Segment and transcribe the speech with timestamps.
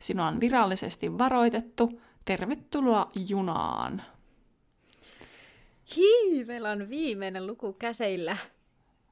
[0.00, 2.00] Sinua on virallisesti varoitettu.
[2.24, 4.02] Tervetuloa junaan!
[5.96, 8.36] Hii, meillä on viimeinen luku käseillä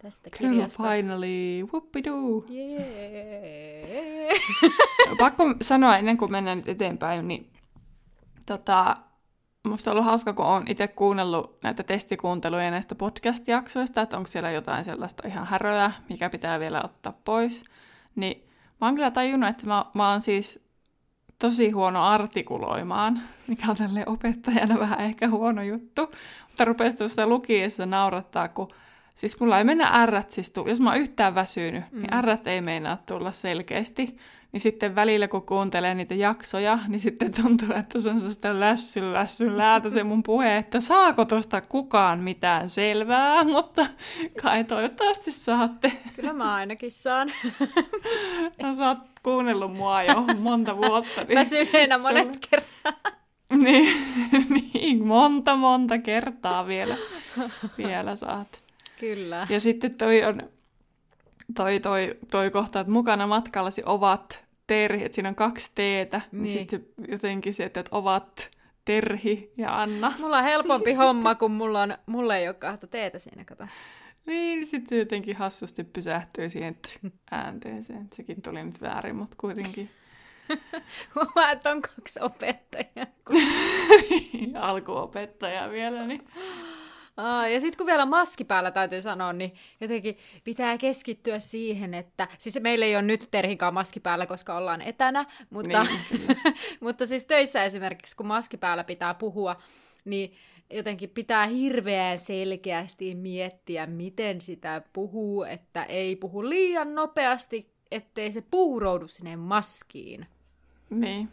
[0.02, 0.82] tästä Kyllä, kirjasta.
[0.82, 1.62] finally!
[1.62, 2.44] Whoopidoo!
[2.50, 4.38] Yeah.
[5.18, 7.50] Pakko sanoa ennen kuin mennään nyt eteenpäin, niin
[8.46, 8.94] tota,
[9.68, 14.50] musta on ollut hauska, kun olen itse kuunnellut näitä testikuunteluja näistä podcast-jaksoista, että onko siellä
[14.50, 17.64] jotain sellaista ihan häröä, mikä pitää vielä ottaa pois.
[18.16, 18.48] Niin
[18.80, 20.63] mä oon kyllä tajunnut, että mä, mä oon siis
[21.38, 26.10] tosi huono artikuloimaan, mikä on tälle opettajana vähän ehkä huono juttu.
[26.48, 28.68] Mutta rupesi tuossa lukiessa naurattaa, kun
[29.14, 32.00] siis mulla ei mennä ärrät, siis tu- jos mä oon yhtään väsynyt, mm.
[32.00, 34.16] niin ärrät ei meinaa tulla selkeästi.
[34.52, 39.12] Niin sitten välillä, kun kuuntelee niitä jaksoja, niin sitten tuntuu, että se on sellaista lässy,
[39.12, 43.86] lässy, läätä se mun puhe, että saako tosta kukaan mitään selvää, mutta
[44.42, 45.92] kai toivottavasti saatte.
[46.16, 47.32] Kyllä mä ainakin saan.
[48.62, 51.24] No, oot kuunnellut mua jo monta vuotta.
[51.24, 53.14] Niin Väsyneenä monet kerrat.
[53.62, 53.96] Niin,
[54.74, 56.96] niin, monta monta kertaa vielä,
[57.78, 58.62] vielä saat.
[59.00, 59.46] Kyllä.
[59.50, 60.42] Ja sitten toi on
[61.56, 66.42] toi, toi, toi kohta, että mukana matkallasi ovat Terhi, että siinä on kaksi teetä, niin,
[66.42, 66.58] Niin.
[66.58, 68.50] sitten jotenkin se, että ovat
[68.84, 70.12] Terhi ja Anna.
[70.18, 73.66] Mulla on helpompi homma, kun mulla, on, mulla ei ole kahta teetä siinä, kato.
[74.26, 76.76] Niin, sitten jotenkin hassusti pysähtyi siihen
[77.30, 78.08] äänteeseen.
[78.16, 79.90] Sekin tuli nyt väärin, mutta kuitenkin
[81.14, 83.06] Huomaa, että on kaksi opettajaa.
[84.68, 86.06] alkuopettaja vielä.
[86.06, 86.28] Niin.
[87.16, 92.28] Aa, ja sitten kun vielä maski päällä täytyy sanoa, niin jotenkin pitää keskittyä siihen, että...
[92.38, 96.26] Siis meillä ei ole nyt Terhinkaan maski päällä, koska ollaan etänä, mutta, Niin,
[96.80, 99.56] mutta siis töissä esimerkiksi, kun maski päällä pitää puhua,
[100.04, 100.34] niin
[100.70, 108.42] jotenkin pitää hirveän selkeästi miettiä, miten sitä puhuu, että ei puhu liian nopeasti, ettei se
[108.50, 110.26] puuroudu sinne maskiin.
[110.90, 111.28] niin,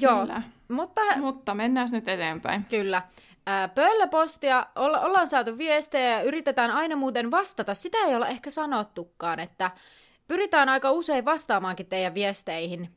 [0.00, 0.42] Joo, kyllä.
[0.68, 2.64] mutta Mutta mennään nyt eteenpäin.
[2.64, 3.02] Kyllä.
[3.50, 7.74] Ää, Pöllöpostia, olla, ollaan saatu viestejä ja yritetään aina muuten vastata.
[7.74, 9.70] Sitä ei olla ehkä sanottukaan, että
[10.26, 12.90] pyritään aika usein vastaamaankin teidän viesteihin.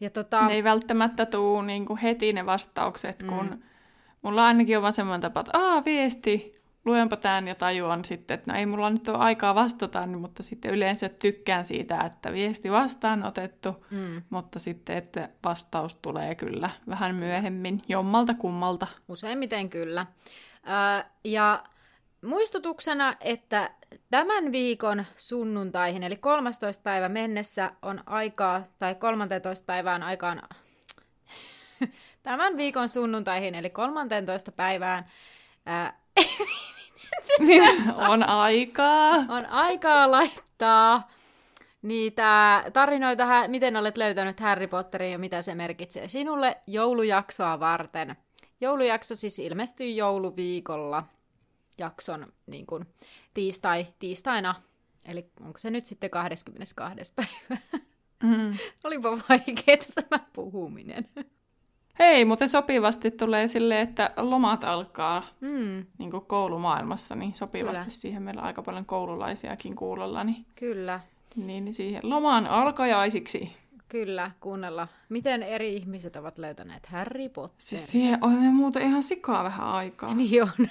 [0.00, 3.62] Ja tota, Ne ei välttämättä tuu niinku heti ne vastaukset, kun mm.
[4.22, 6.54] mulla ainakin on vaan semmoinen tapa, että aa, viesti,
[6.84, 10.42] luenpa tämän ja tajuan sitten, että no ei mulla nyt ole aikaa vastata, niin, mutta
[10.42, 16.70] sitten yleensä tykkään siitä, että viesti vastaan otettu, mm, mutta sitten, että vastaus tulee kyllä
[16.88, 18.86] vähän myöhemmin, jommalta kummalta.
[19.08, 20.06] useimmiten kyllä.
[20.64, 21.64] Ää, ja
[22.22, 23.70] muistutuksena, että
[24.10, 26.82] tämän viikon sunnuntaihin, eli 13.
[26.82, 29.64] päivä mennessä on aikaa, tai 13.
[29.66, 30.42] päivään aikaan,
[32.22, 34.52] tämän viikon sunnuntaihin, eli 13.
[34.52, 35.06] päivään,
[35.66, 36.00] ää,
[38.08, 39.12] on aikaa.
[39.12, 41.10] on aikaa laittaa
[41.82, 48.16] niitä tarinoita, miten olet löytänyt Harry Potterin ja mitä se merkitsee sinulle joulujaksoa varten.
[48.60, 51.04] Joulujakso siis ilmestyy jouluviikolla
[51.78, 52.86] jakson niin kuin,
[53.34, 54.54] tiistai, tiistaina,
[55.04, 57.14] eli onko se nyt sitten 22.
[57.14, 57.62] päivä?
[58.22, 58.58] Mm.
[58.84, 61.08] Olipa vaikeaa tämä puhuminen.
[61.98, 67.90] Hei, mutta sopivasti tulee silleen, että lomat alkaa Mm, niin kuin koulumaailmassa, niin sopivasti Kyllä.
[67.90, 71.00] siihen meillä on aika paljon koululaisiakin kuulolla, niin kyllä,
[71.36, 73.52] Niin, siihen lomaan alkajaisiksi.
[73.88, 77.58] kyllä, kuunnella, miten eri ihmiset ovat löytäneet Harry Potterin.
[77.58, 80.14] Siis siihen on muuten ihan sikaa vähän aikaa.
[80.24, 80.48] Niin on.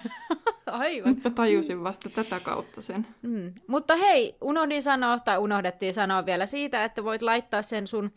[0.65, 1.09] Aivan.
[1.13, 3.07] Nyt mä tajusin vasta tätä kautta sen.
[3.21, 3.53] Mm.
[3.67, 8.11] Mutta hei, unohdin sanoa, tai unohdettiin sanoa vielä siitä, että voit laittaa sen sun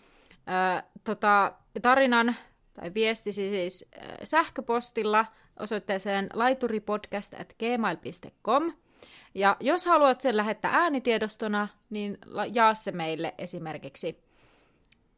[0.46, 1.52] ää, tota,
[1.82, 2.36] tarinan
[2.76, 5.26] tai viestisi siis ää, sähköpostilla
[5.58, 8.72] osoitteeseen laituripodcast.gmail.com.
[9.34, 12.18] Ja jos haluat sen lähettää äänitiedostona, niin
[12.52, 14.18] jaa se meille esimerkiksi.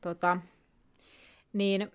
[0.01, 0.39] Tota,
[1.53, 1.93] niin,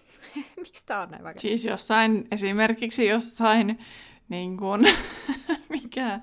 [0.56, 1.40] miksi tää on näin vaikea?
[1.40, 3.78] Siis jossain, esimerkiksi jossain,
[4.28, 4.80] niin kuin,
[5.68, 6.20] mikä,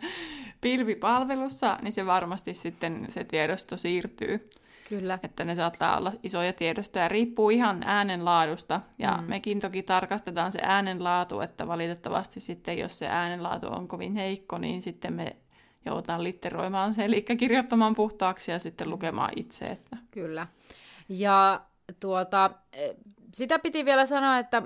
[0.62, 4.50] pilvipalvelussa, niin se varmasti sitten se tiedosto siirtyy.
[4.90, 5.20] Kyllä.
[5.24, 8.82] Että ne saattaa olla isoja tiedostoja, riippuu ihan äänenlaadusta.
[9.00, 9.30] Ja mm.
[9.30, 14.82] mekin toki tarkastetaan se äänenlaatu, että valitettavasti sitten, jos se äänenlaatu on kovin heikko, niin
[14.82, 15.36] sitten me
[15.86, 19.66] joudutaan litteroimaan se, eli kirjoittamaan puhtaaksi ja sitten lukemaan itse.
[19.66, 19.98] Että...
[20.12, 20.48] Kyllä.
[21.10, 21.62] Ja
[22.00, 22.96] tuota, eh,
[23.34, 24.64] sitä piti vielä sanoa, että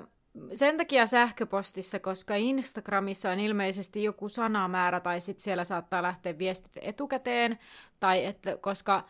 [0.53, 6.71] sen takia sähköpostissa, koska Instagramissa on ilmeisesti joku sanamäärä, tai sitten siellä saattaa lähteä viestit
[6.81, 7.59] etukäteen,
[7.99, 9.03] tai että, koska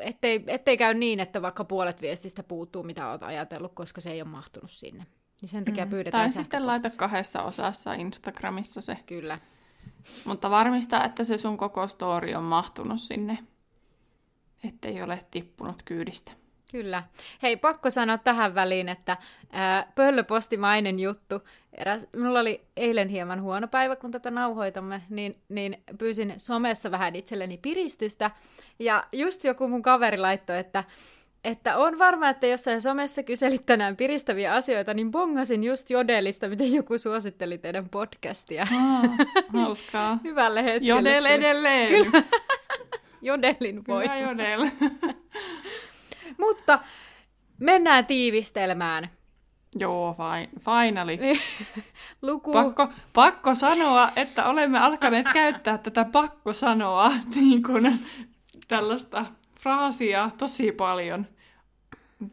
[0.00, 4.22] ettei, ettei käy niin, että vaikka puolet viestistä puuttuu, mitä olet ajatellut, koska se ei
[4.22, 5.06] ole mahtunut sinne.
[5.40, 5.90] Niin sen takia mm.
[5.90, 8.96] pyydetään Tai sitten laita kahdessa osassa Instagramissa se.
[9.06, 9.38] Kyllä.
[10.24, 13.38] Mutta varmista, että se sun koko story on mahtunut sinne,
[14.64, 16.32] ettei ole tippunut kyydistä.
[16.72, 17.02] Kyllä.
[17.42, 19.16] Hei, pakko sanoa tähän väliin, että
[19.52, 21.42] ää, pöllöpostimainen juttu.
[21.72, 27.16] Eräs, minulla oli eilen hieman huono päivä, kun tätä nauhoitamme, niin, niin pyysin somessa vähän
[27.16, 28.30] itselleni piristystä.
[28.78, 30.84] Ja just joku mun kaveri laittoi, että
[31.44, 36.72] että on varma, että jossain somessa kyselit tänään piristäviä asioita, niin bongasin just Jodelista, miten
[36.72, 38.62] joku suositteli teidän podcastia.
[38.62, 39.10] Ah,
[39.62, 40.18] hauskaa.
[40.24, 40.88] Hyvälle hetkelle.
[40.88, 42.04] Jodel edelleen.
[42.04, 42.22] Kyllä.
[43.22, 44.04] Jodelin voi.
[44.04, 44.66] Hyvä Jodel.
[46.38, 46.78] Mutta
[47.58, 49.10] mennään tiivistelmään.
[49.74, 51.16] Joo, fine, finally.
[51.16, 51.40] Niin.
[52.22, 52.52] Luku...
[52.52, 57.98] Pakko, pakko sanoa, että olemme alkaneet käyttää tätä pakko sanoa niin kuin
[58.68, 59.26] tällaista
[59.60, 61.26] fraasia tosi paljon.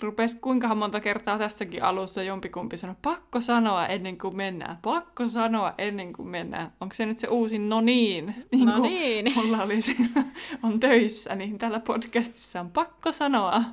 [0.01, 5.73] Rupes kuinka monta kertaa tässäkin alussa jompikumpi sanoi, pakko sanoa ennen kuin mennään, pakko sanoa
[5.77, 6.73] ennen kuin mennään.
[6.81, 9.33] Onko se nyt se uusi no niin, niin No kuin niin.
[9.35, 10.23] mulla oli siinä,
[10.63, 13.63] on töissä, niin tällä podcastissa on pakko sanoa.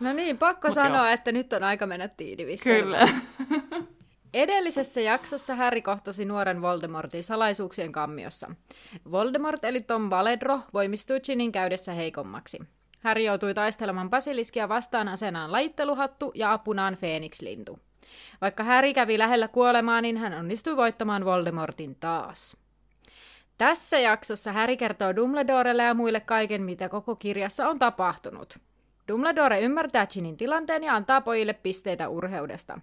[0.00, 1.14] No niin, pakko Mut sanoa, joo.
[1.14, 3.08] että nyt on aika mennä tiivistelmään.
[3.08, 3.84] Kyllä.
[4.34, 8.50] Edellisessä jaksossa Harry kohtasi nuoren Voldemortin salaisuuksien kammiossa.
[9.10, 12.58] Voldemort eli Tom Valedro voimistui Ginin käydessä heikommaksi.
[13.00, 17.78] Harry joutui taistelemaan basiliskia vastaan asenaan lajitteluhattu ja apunaan Phoenix-lintu.
[18.40, 22.56] Vaikka Harry kävi lähellä kuolemaa, niin hän onnistui voittamaan Voldemortin taas.
[23.58, 28.58] Tässä jaksossa Harry kertoo Dumbledorelle ja muille kaiken, mitä koko kirjassa on tapahtunut.
[29.08, 32.80] Dumbledore ymmärtää Ginin tilanteen ja antaa pojille pisteitä urheudesta.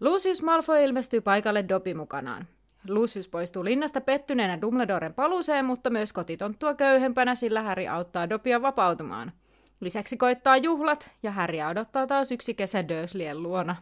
[0.00, 2.46] Lucius Malfoy ilmestyy paikalle Dobby mukanaan.
[2.88, 9.32] Lucius poistuu linnasta pettyneenä Dumbledoren paluuseen, mutta myös kotitonttua köyhempänä, sillä Harry auttaa Dobia vapautumaan.
[9.80, 13.76] Lisäksi koittaa juhlat, ja Harry odottaa taas yksi kesä Dursleyen luona.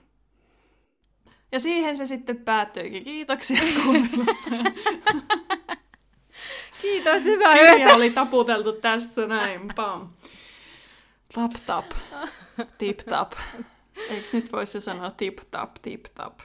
[1.53, 3.05] Ja siihen se sitten päättyikin.
[3.05, 4.51] Kiitoksia kuuntelusta.
[6.83, 9.61] Kiitos, hyvää Kirja oli taputeltu tässä näin.
[9.77, 10.09] Pam.
[11.37, 11.85] Tap tap.
[12.79, 13.33] Tip tap.
[14.11, 16.39] Eikö nyt voisi sanoa tip tap, tip tap?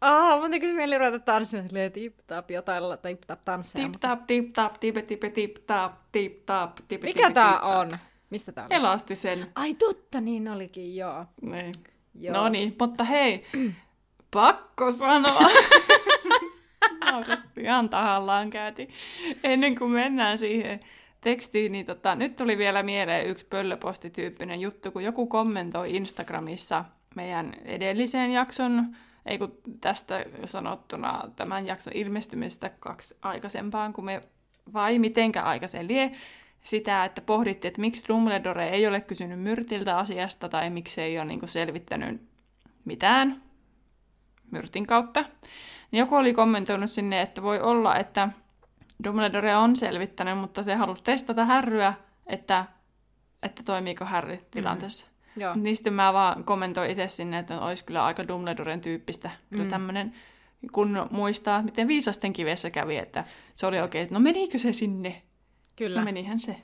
[0.00, 3.82] Ah, mun tekisi mieli ruveta tanssimaan silleen tip-tap, jotain tip-tap tansseja.
[3.82, 7.98] Tip mutta- tap, tip tap, tipe tipe tip tap, tip tap, tipe Mikä tää on?
[8.30, 8.74] Mistä tää oli?
[8.74, 9.46] Elastisen.
[9.54, 11.26] Ai totta, niin olikin, joo.
[11.42, 11.72] Niin.
[12.14, 12.34] Joo.
[12.34, 13.46] No niin, mutta hei,
[14.30, 15.40] pakko sanoa.
[17.10, 18.88] Nauratti ihan tahallaan käytiin.
[19.44, 20.80] Ennen kuin mennään siihen
[21.24, 26.84] tekstiin, niin tota, nyt tuli vielä mieleen yksi pöllöpostityyppinen juttu, kun joku kommentoi Instagramissa
[27.14, 34.20] meidän edellisen jakson, ei kun tästä sanottuna tämän jakson ilmestymistä kaksi aikaisempaan, kun me,
[34.72, 36.12] vai mitenkä aikaisen lie,
[36.62, 41.24] sitä, että pohdittiin, että miksi Dumbledore ei ole kysynyt Myrtiltä asiasta, tai miksi ei ole
[41.24, 42.20] niin selvittänyt
[42.84, 43.42] mitään
[44.50, 45.24] Myrtin kautta.
[45.92, 48.28] Joku oli kommentoinut sinne, että voi olla, että
[49.04, 51.94] Dumbledore on selvittänyt, mutta se halusi testata härryä,
[52.26, 52.64] että,
[53.42, 55.06] että toimiiko Harry tilanteessa.
[55.36, 55.54] Joo.
[55.54, 59.30] Niin sitten mä vaan kommentoin itse sinne, että olisi kyllä aika Dumbledoren tyyppistä.
[59.50, 59.70] Kyllä Mm.
[59.70, 60.14] tämmöinen,
[60.72, 63.24] kun muistaa, miten viisasten kivessä kävi, että
[63.54, 65.22] se oli oikein, että no menikö se sinne?
[65.76, 65.98] Kyllä.
[66.00, 66.56] No menihän se.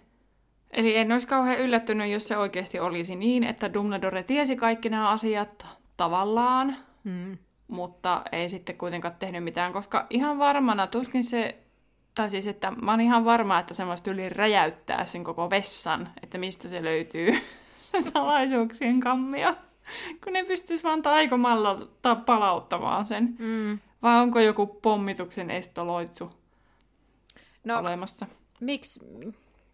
[0.71, 5.09] Eli en olisi kauhean yllättynyt, jos se oikeasti olisi niin, että Dumbledore tiesi kaikki nämä
[5.11, 7.39] asiat tavallaan, Mm.
[7.69, 11.59] mutta ei sitten kuitenkaan tehnyt mitään, koska ihan varmana tuskin se,
[12.21, 16.39] tai siis että mä oon ihan varma, että semmoista yli räjäyttää sen koko vessan, että
[16.39, 17.33] mistä se löytyy,
[17.77, 19.55] se salaisuuksien kammio,
[20.25, 23.37] kun ne pystyisi vaan taikomalla ta- palauttamaan sen.
[23.39, 23.79] Mm.
[24.03, 26.31] Vai onko joku pommituksen estoloitsu
[27.65, 28.27] No, olemassa?
[28.61, 29.01] miksi...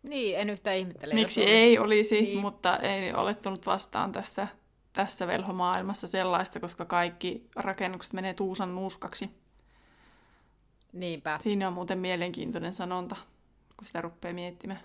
[0.03, 1.15] Niin, en yhtään ihmettele.
[1.15, 2.38] Miksi jos ei olisi, niin.
[2.38, 4.49] mutta ei ole tullut vastaan tässä,
[4.93, 9.31] tässä velhomaailmassa sellaista, koska kaikki rakennukset menee tuusan nuuskaksi.
[10.97, 11.38] Niinpä.
[11.43, 13.17] Siinä on muuten mielenkiintoinen sanonta,
[13.76, 14.81] kun sitä rupeaa miettimään.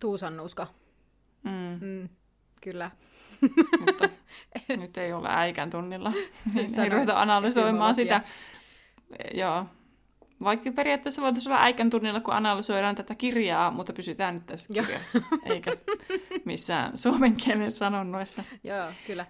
[0.00, 0.66] Tuusannuska.
[1.42, 2.08] Mm, Mm.
[2.60, 2.90] Kyllä.
[3.80, 4.08] mutta
[4.76, 8.20] nyt ei ole äikän tunnilla, niin ei Sano ruveta analysoimaan sitä.
[9.34, 9.66] Joo.
[10.42, 15.22] Vaikka periaatteessa voitaisiin olla äikän tunnilla, kun analysoidaan tätä kirjaa, mutta pysytään nyt tässä kirjassa,
[15.44, 15.70] eikä
[16.44, 18.42] missään suomen kielen sanonnoissa.
[18.64, 19.26] Joo, kyllä.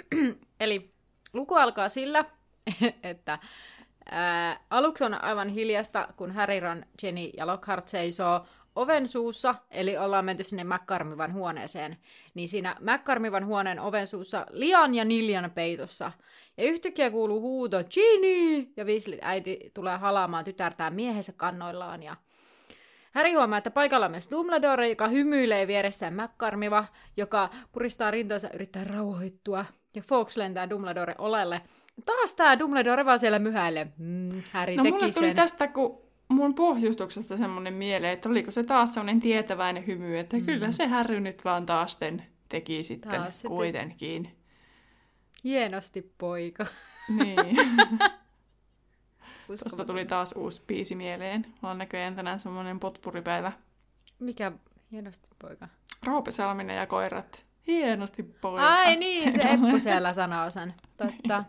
[0.60, 0.94] Eli
[1.32, 2.24] luku alkaa sillä,
[3.02, 3.38] että
[4.10, 8.46] ää, aluksi on aivan hiljasta, kun Harry, Ron, Jenny ja Lockhart seisoo
[8.76, 11.96] oven suussa, eli ollaan menty sinne Mäkkarmivan huoneeseen,
[12.34, 16.12] niin siinä Mäkkarmivan huoneen oven suussa Lian ja Niljan peitossa.
[16.56, 18.72] Ja yhtäkkiä kuuluu huuto, Ginny!
[18.76, 22.16] Ja Weasley äiti tulee halaamaan tytärtään miehensä kannoillaan ja
[23.16, 26.84] Häri huomaa, että paikalla on myös Dumbledore, joka hymyilee vieressään Mäkkarmiva,
[27.16, 29.64] joka puristaa rintansa yrittää rauhoittua.
[29.94, 31.60] Ja Fox lentää Dumbledore olelle.
[32.04, 33.92] Taas tää Dumbledore vaan siellä myhäilee.
[33.98, 35.36] Mm, Harry No teki mulle tuli sen.
[35.36, 35.98] tästä, kun
[36.28, 40.46] mun pohjustuksesta semmoinen mieleen, että oliko se taas semmoinen tietäväinen hymy, että mm.
[40.46, 44.36] kyllä se Harry nyt vaan taas ten teki sitten Taas se te- kuitenkin.
[45.44, 46.66] Hienosti, poika.
[47.08, 47.38] Niin.
[49.46, 51.46] Tuosta tuli taas uusi biisi mieleen.
[51.46, 53.52] Mulla on näköjään tänään semmoinen potpuripäivä.
[54.18, 54.52] Mikä
[54.92, 55.68] hienosti, poika?
[56.06, 57.46] Roope Salminen ja koirat.
[57.66, 58.74] Hienosti poika.
[58.74, 59.48] Ai niin, se.
[59.48, 60.74] Eppu siellä sanoo sen.
[60.96, 61.44] Totta.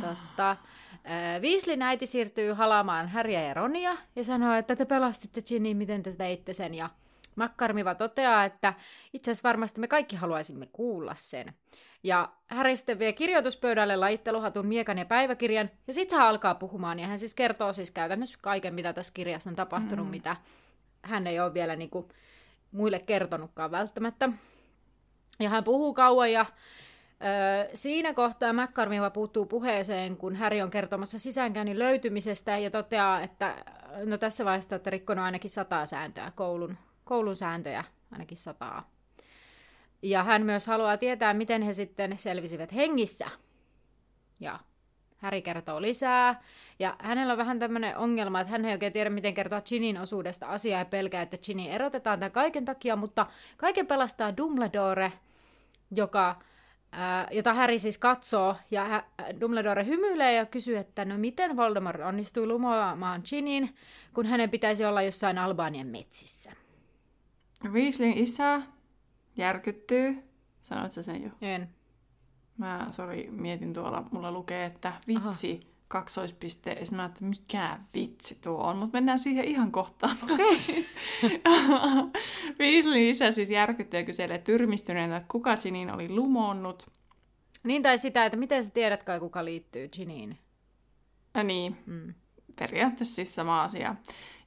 [0.00, 0.50] Totta.
[0.50, 6.02] Äh, Weasleyn äiti siirtyy halaamaan Häriä ja Ronia ja sanoo, että te pelastitte Ginny, miten
[6.02, 6.74] te teitte sen.
[6.74, 6.90] Ja
[7.36, 8.74] Makkarmiva toteaa, että
[9.12, 11.54] itse asiassa varmasti me kaikki haluaisimme kuulla sen.
[12.02, 17.06] Ja Harry sitten vie kirjoituspöydälle lajitteluhatun miekan ja päiväkirjan, ja sitten hän alkaa puhumaan, ja
[17.06, 20.10] hän siis kertoo siis käytännössä kaiken, mitä tässä kirjassa on tapahtunut, mm.
[20.10, 20.36] mitä
[21.02, 22.08] hän ei ole vielä niin kuin,
[22.72, 24.28] muille kertonutkaan välttämättä.
[25.40, 26.46] Ja hän puhuu kauan ja
[27.22, 33.56] ö, siinä kohtaa McCormiva puuttuu puheeseen, kun Häri on kertomassa sisäänkäynnin löytymisestä ja toteaa, että
[34.04, 38.90] no tässä vaiheessa olette rikkonut ainakin sataa sääntöä, koulun, koulun sääntöjä ainakin sataa.
[40.02, 43.26] Ja hän myös haluaa tietää, miten he sitten selvisivät hengissä.
[44.40, 44.58] Ja
[45.16, 46.42] Häri kertoo lisää.
[46.78, 50.46] Ja hänellä on vähän tämmöinen ongelma, että hän ei oikein tiedä, miten kertoa Ginin osuudesta
[50.46, 55.12] asiaa ja pelkää, että Ginny erotetaan tämän kaiken takia, mutta kaiken pelastaa Dumbledore,
[55.90, 56.36] joka,
[56.96, 59.04] ää, jota Häri siis katsoo, ja hä,
[59.40, 63.74] Dumbledore hymyilee ja kysyy, että no miten Voldemort onnistui lumoamaan Ginin,
[64.14, 66.52] kun hänen pitäisi olla jossain Albanian metsissä.
[67.68, 68.62] Weasleyn isä
[69.36, 70.22] järkyttyy.
[70.62, 71.30] Sanoit sä sen jo?
[71.40, 71.68] En.
[72.58, 75.75] Mä, sori, mietin tuolla, mulla lukee, että vitsi, Aha.
[75.88, 76.70] Kaksoispiste.
[76.70, 80.16] Ja mä että mikä vitsi tuo on, mutta mennään siihen ihan kohtaan.
[80.32, 80.56] Okay.
[80.56, 80.94] siis,
[82.60, 86.86] Weasleyn isä siis järkyttyy ja kyselee tyrmistyneenä, että kuka Ginin oli lumonnut.
[87.64, 90.38] Niin tai sitä, että miten sä tiedät kai, kuka liittyy Giniin.
[91.34, 92.14] Ja niin, Mm.
[92.58, 93.94] periaatteessa siis sama asia.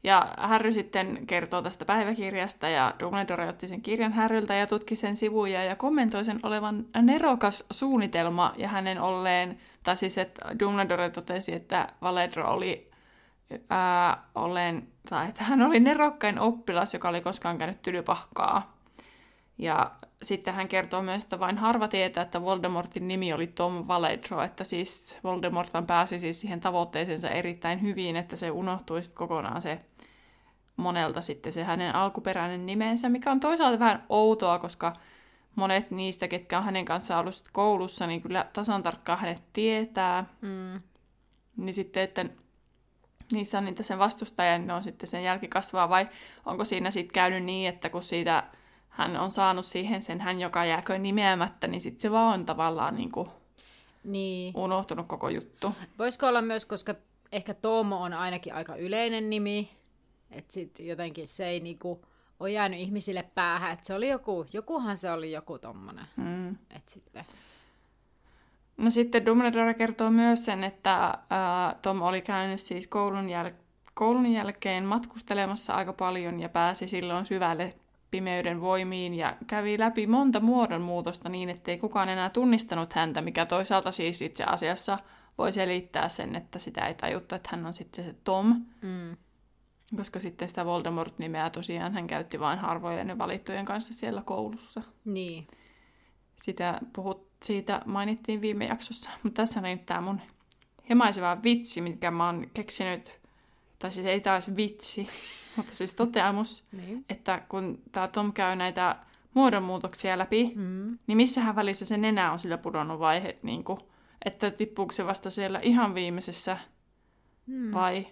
[0.03, 5.15] Ja Harry sitten kertoo tästä päiväkirjasta ja Dumbledore otti sen kirjan Harryltä ja tutki sen
[5.15, 11.53] sivuja ja kommentoi sen olevan nerokas suunnitelma ja hänen olleen, tai siis että Dumbledore totesi,
[11.53, 12.91] että Valedro oli
[13.69, 18.77] ää, olleen, tai että hän oli nerokkain oppilas, joka oli koskaan käynyt tylypahkaa.
[19.57, 19.91] Ja
[20.21, 24.63] sitten hän kertoo myös, että vain harva tietää, että Voldemortin nimi oli Tom Valedro, että
[24.63, 29.79] siis Voldemortan pääsi siis siihen tavoitteeseensa erittäin hyvin, että se unohtui sitten kokonaan se
[30.77, 34.93] monelta sitten se hänen alkuperäinen nimensä, mikä on toisaalta vähän outoa, koska
[35.55, 40.25] monet niistä, ketkä on hänen kanssaan ollut koulussa, niin kyllä tasan tarkkaan hänet tietää.
[40.41, 40.81] Mm.
[41.57, 42.25] Niin sitten, että
[43.31, 46.07] niissä on niitä sen vastustajia, ne on sitten sen jälkikasvaa, vai
[46.45, 48.43] onko siinä sitten käynyt niin, että kun siitä
[48.89, 52.95] hän on saanut siihen sen hän, joka jääkö nimeämättä, niin sitten se vaan on tavallaan
[52.95, 53.29] niin kuin
[54.03, 54.53] Niin.
[54.57, 55.75] unohtunut koko juttu.
[55.99, 56.95] Voisiko olla myös, koska
[57.31, 59.69] ehkä Tom on ainakin aika yleinen nimi,
[60.31, 62.05] että sitten jotenkin se ei niinku
[62.39, 66.49] ole jäänyt ihmisille päähän, että se oli joku, jokuhan se oli joku tommonen, Mm.
[66.49, 67.25] että sitten...
[68.77, 73.53] No sitten Dumbledore kertoo myös sen, että ää, Tom oli käynyt siis koulun, jäl-
[73.93, 77.75] koulun jälkeen matkustelemassa aika paljon ja pääsi silloin syvälle
[78.11, 83.91] pimeyden voimiin ja kävi läpi monta muodonmuutosta niin, ettei kukaan enää tunnistanut häntä, mikä toisaalta
[83.91, 84.97] siis itse asiassa
[85.37, 89.17] voi selittää sen, että sitä ei tajuttu, että hän on sitten se Tom, Mm.
[89.97, 94.81] Koska sitten sitä Voldemort-nimeä tosiaan hän käytti vain harvojen valittujen kanssa siellä koulussa.
[95.05, 95.47] Niin.
[96.35, 100.21] Sitä, puhut, siitä mainittiin viime jaksossa, mutta tässä on nyt tämä mun
[100.89, 103.19] hemaiseva vitsi, minkä mä oon keksinyt,
[103.79, 105.07] tai siis ei taas vitsi,
[105.55, 107.05] mutta siis toteamus, niin.
[107.09, 108.95] että kun tämä Tom käy näitä
[109.33, 110.97] muodonmuutoksia läpi, Mm.
[111.07, 113.79] niin missähän välissä se nenä on sillä pudonnut vaihe, niin kuin,
[114.25, 116.57] että tippuuko se vasta siellä ihan viimeisessä
[117.47, 117.73] Mm.
[117.73, 118.07] vai,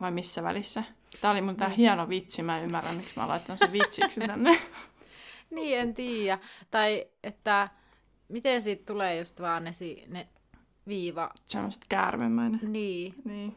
[0.00, 0.82] vai missä välissä?
[1.20, 4.58] Tämä oli mun tää hieno vitsi, mä en ymmärrä, miksi mä laitan sen vitsiksi tänne.
[5.50, 6.38] Niin, en tiedä.
[6.70, 7.68] Tai että
[8.28, 9.70] miten siitä tulee just vaan ne,
[10.08, 10.28] ne
[10.88, 12.60] viiva, Semmoista käärmemäinen.
[12.62, 13.56] niin, Niin.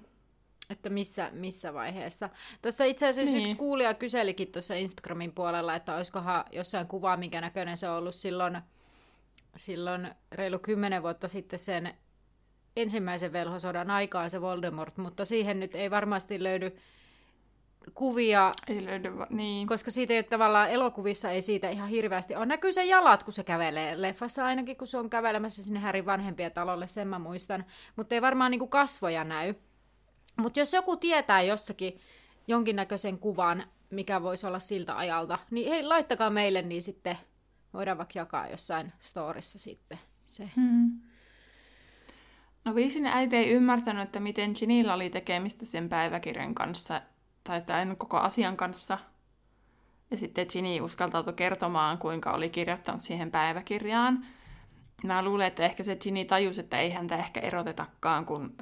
[0.69, 2.29] että missä, missä vaiheessa.
[2.61, 3.41] Tuossa itse asiassa Niin.
[3.43, 8.15] yksi kuulija kyselikin tuossa Instagramin puolella, että olisikohan jossain kuvaa, minkä näköinen se on ollut
[8.15, 8.61] silloin,
[9.55, 11.93] silloin reilu kymmenen vuotta sitten sen
[12.81, 16.77] ensimmäisen velhosodan aikaan se Voldemort, mutta siihen nyt ei varmasti löydy
[17.93, 19.67] kuvia, Ei löydy, va- niin.
[19.67, 22.45] koska siitä ei tavallaan elokuvissa ei siitä ihan hirveästi ole.
[22.45, 26.51] Näkyy sen jalat, kun se kävelee leffassa ainakin, kun se on kävelemässä sinne Härin vanhempien
[26.51, 27.65] talolle, sen mä muistan.
[27.95, 29.53] Mutta ei varmaan niinku kasvoja näy.
[30.37, 31.99] Mutta jos joku tietää jossakin
[32.47, 37.17] jonkinnäköisen kuvan, mikä voisi olla siltä ajalta, niin hei, laittakaa meille, niin sitten
[37.73, 40.49] voidaan vaikka jakaa jossain storissa sitten se.
[40.55, 40.91] Hmm.
[42.67, 47.01] No viisin äiti ei ymmärtänyt, että miten Ginillä oli tekemistä sen päiväkirjan kanssa,
[47.43, 48.97] tai tämän koko asian kanssa.
[50.11, 54.25] Ja sitten Ginny uskaltautui kertomaan, kuinka oli kirjoittanut siihen päiväkirjaan.
[55.03, 58.55] Mä luulen, että ehkä se Ginny tajusi, että ei häntä ehkä erotetakaan, kun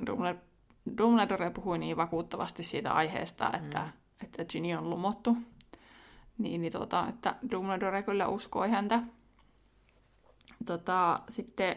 [0.97, 3.91] Dumbledore, puhui niin vakuuttavasti siitä aiheesta, että, mm.
[4.23, 5.37] että Ginny on lumottu.
[6.37, 8.99] Niin, niin tota, että Dumbledore kyllä uskoi häntä.
[10.65, 11.75] Tota, sitten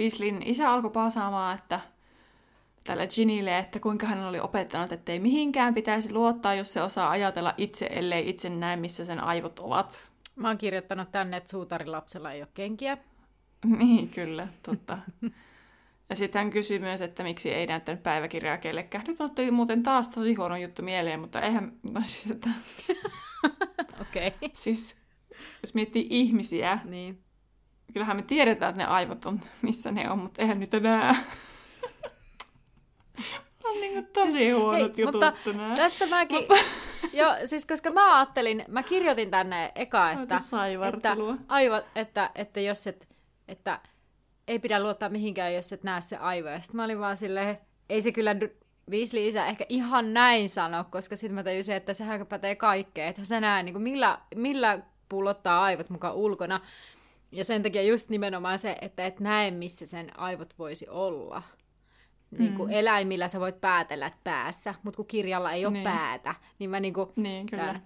[0.00, 1.80] Weasleyn isä alkoi paasaamaan, että
[2.84, 7.10] tälle Ginille, että kuinka hän oli opettanut, että ei mihinkään pitäisi luottaa, jos se osaa
[7.10, 10.10] ajatella itse, ellei itse näe, missä sen aivot ovat.
[10.36, 12.98] Mä oon kirjoittanut tänne, että suutarilapsella ei ole kenkiä.
[13.78, 14.98] Niin, kyllä, totta.
[16.10, 19.04] ja sitten hän kysyi myös, että miksi ei näyttänyt päiväkirjaa kellekään.
[19.08, 22.50] Nyt tuli muuten taas tosi huono juttu mieleen, mutta eihän, no siis, että,
[24.00, 24.26] Okei.
[24.28, 24.48] Okay.
[24.52, 24.96] siis
[25.62, 27.18] jos miettii ihmisiä, niin.
[27.92, 31.14] Kyllähän me tiedetään, että ne aivot on, missä ne on, mutta eihän niitä näe.
[33.64, 35.32] on niin tosi huonot Hei, jutut mutta
[35.76, 36.46] tässä mäkin...
[37.12, 40.40] Joo, siis koska mä ajattelin, mä kirjoitin tänne eka, että,
[40.96, 41.16] että,
[41.48, 43.08] aivan, että, että jos et,
[43.48, 43.80] että
[44.48, 46.60] ei pidä luottaa mihinkään, jos et näe se aivoja.
[46.60, 48.34] Sitten mä olin vaan silleen, ei se kyllä
[48.90, 53.08] Weasley isä ehkä ihan näin sano, koska sitten mä tajusin, että sehän pätee kaikkeen.
[53.08, 54.78] Että sä näe, niin kuin millä, millä
[55.08, 56.60] pullottaa aivot mukaan ulkona.
[57.32, 61.42] Ja sen takia just nimenomaan se, että et näe, missä sen aivot voisi olla.
[62.38, 62.74] Niin kuin Mm.
[62.76, 65.84] eläimillä sä voit päätellä että päässä, mutta kun kirjalla ei ole Niin.
[65.84, 67.12] päätä, niin mä niinku...
[67.16, 67.64] Niin, kyllä.
[67.64, 67.82] Tän.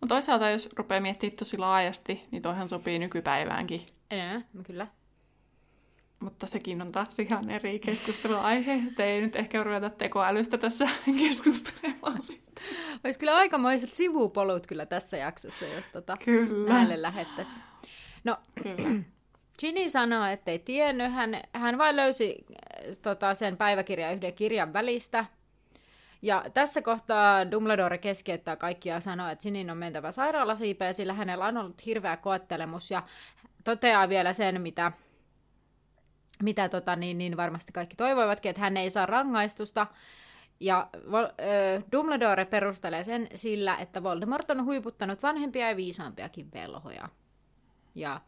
[0.00, 3.86] Mutta toisaalta, jos rupeaa miettimään tosi laajasti, niin toihan sopii nykypäiväänkin.
[4.10, 4.86] Enää, kyllä.
[6.20, 10.88] Mutta sekin on taas ihan eri keskusteluaihe, että ei nyt ehkä ruveta tekoälystä tässä
[11.20, 12.64] keskustelemaan sitten.
[13.04, 16.72] Olisi kyllä aikamoiset sivupolut kyllä tässä jaksossa, jos tota Kyllä.
[16.74, 17.62] näille lähettäisiin.
[18.24, 19.00] No, Kyllä.
[19.60, 21.12] Ginny sanoo, ettei tiennyt.
[21.12, 25.24] Hän, hän vain löysi äh, tota, sen päiväkirjan yhden kirjan välistä.
[26.22, 31.46] Ja tässä kohtaa Dumbledore keskeyttää kaikkia ja sanoo, että Ginnin on mentävä sairaalasiipeen, sillä hänellä
[31.46, 32.90] on ollut hirveä koettelemus.
[32.90, 33.02] Ja
[33.64, 34.92] toteaa vielä sen, mitä,
[36.42, 39.86] mitä tota, niin, niin varmasti kaikki toivoivatkin, että hän ei saa rangaistusta.
[40.60, 47.08] Ja ö, Dumbledore perustelee sen sillä, että Voldemort on huiputtanut vanhempia ja viisaampiakin velhoja.
[47.94, 48.20] Ja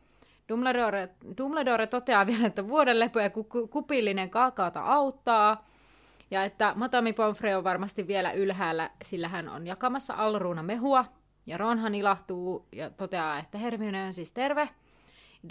[0.48, 5.68] Dumbledore, Dumbledore toteaa vielä, että vuoden lepo ja ku- ku- kupillinen kaakaota auttaa.
[6.30, 11.04] Ja että Madame Pomfrey on varmasti vielä ylhäällä, sillä hän on jakamassa Alruuna mehua.
[11.46, 14.68] Ja Ronhan ilahtuu ja toteaa, että Hermione on siis terve.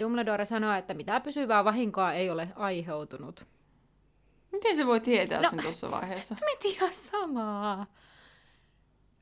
[0.00, 3.46] Dumbledore sanoo, että mitään pysyvää vahinkoa ei ole aiheutunut.
[4.52, 5.50] Miten se voi tietää No.
[5.50, 6.34] sen tuossa vaiheessa?
[6.80, 7.86] Mä samaa.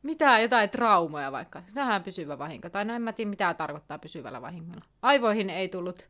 [0.02, 1.62] Mitä jotain traumoja vaikka.
[1.74, 2.70] Tähän pysyvä vahinko.
[2.70, 4.84] Tai no en mä tiedä, mitä tarkoittaa pysyvällä vahingolla.
[5.02, 6.06] Aivoihin ei tullut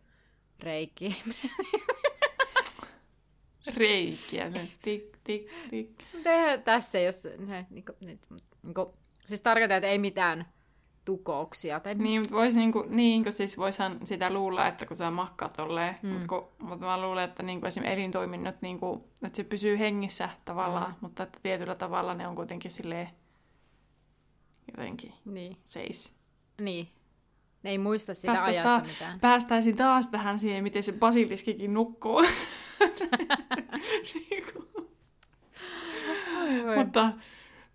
[0.61, 1.15] reikiä.
[3.77, 4.51] Reikiä.
[4.51, 5.91] Ne tik, tik, tik.
[6.23, 7.29] Tehdään tässä, jos...
[7.39, 7.93] Ne, niinku,
[8.63, 8.95] niinku,
[9.27, 10.47] siis tarkoittaa, että ei mitään
[11.05, 11.81] tukouksia.
[11.81, 15.53] Tai Niin, mutta vois niinku, niin, kun siis voisihan sitä luulla, että kun sä makkaat
[15.53, 16.09] tolleen, Mm.
[16.09, 20.97] mutta mut mä luulen, että niinku esimerkiksi elintoiminnot, niinku, että se pysyy hengissä tavallaan, Mm.
[21.01, 23.09] mutta että tietyllä tavalla ne on kuitenkin silleen
[24.71, 26.15] jotenkin Niin, seis.
[26.61, 26.89] niin.
[27.63, 29.21] Ne ei muista sitä Päästäis ajasta ta- mitään.
[29.21, 32.23] Päästäisiin taas tähän siihen, miten se basiliskikin nukkuu.
[34.31, 34.69] Niinku.
[36.41, 36.77] Oi voi.
[36.77, 37.13] mutta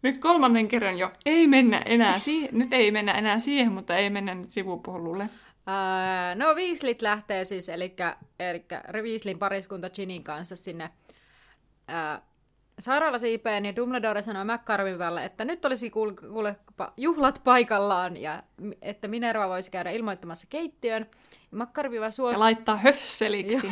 [0.02, 4.10] nyt kolmannen kerran jo ei mennä enää siihen, nyt ei mennä enää siihen, mutta ei
[4.10, 5.30] mennä nyt sivupolulle.
[5.67, 7.95] Öö, no Weasleyt lähtee siis, eli,
[8.39, 8.65] eli
[9.02, 10.89] Weasleyn pariskunta Ginin kanssa sinne
[11.89, 12.21] öö,
[12.80, 16.56] sairaalasiipeen, ja Dumbledore sanoi McCarvivalle, että nyt olisi kuule,
[16.98, 18.44] juhlat paikallaan, ja
[18.82, 21.06] että Minerva voisi käydä ilmoittamassa keittiön.
[21.52, 23.72] Ja McCarviva Ja suostuu, laittaa höfseliksi.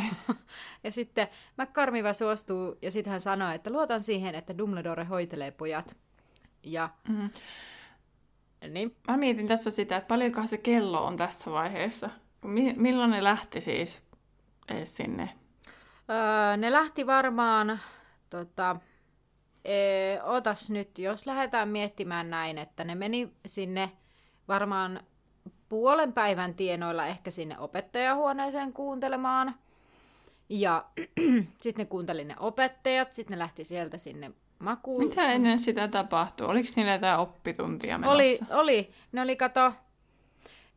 [0.84, 5.96] Ja sitten McCarviva suostuu, ja sitten hän sanoo, että luotan siihen, että Dumbledore hoitelee pojat.
[6.62, 7.30] Ja Mm.
[8.68, 12.10] niin, Mä mietin tässä sitä, että paljonkohan se kello on tässä vaiheessa.
[12.44, 14.02] Mi- milloin ne lähti siis
[14.68, 15.30] ees sinne?
[16.10, 17.80] Öö, ne lähti varmaan,
[18.30, 18.76] tota,
[19.64, 23.90] ee, otas nyt, jos lähdetään miettimään näin, että ne meni sinne
[24.48, 25.00] varmaan
[25.68, 29.54] puolen päivän tienoilla ehkä sinne opettajahuoneeseen kuuntelemaan.
[30.48, 30.84] Ja
[31.62, 34.98] sitten ne kuunteli ne opettajat, sitten ne lähti sieltä sinne maku...
[34.98, 36.46] Mitä ennen sitä tapahtui?
[36.46, 38.14] Oliko niillä jotain oppituntia menossa?
[38.14, 38.90] Oli, oli.
[39.12, 39.72] Ne oli, kato,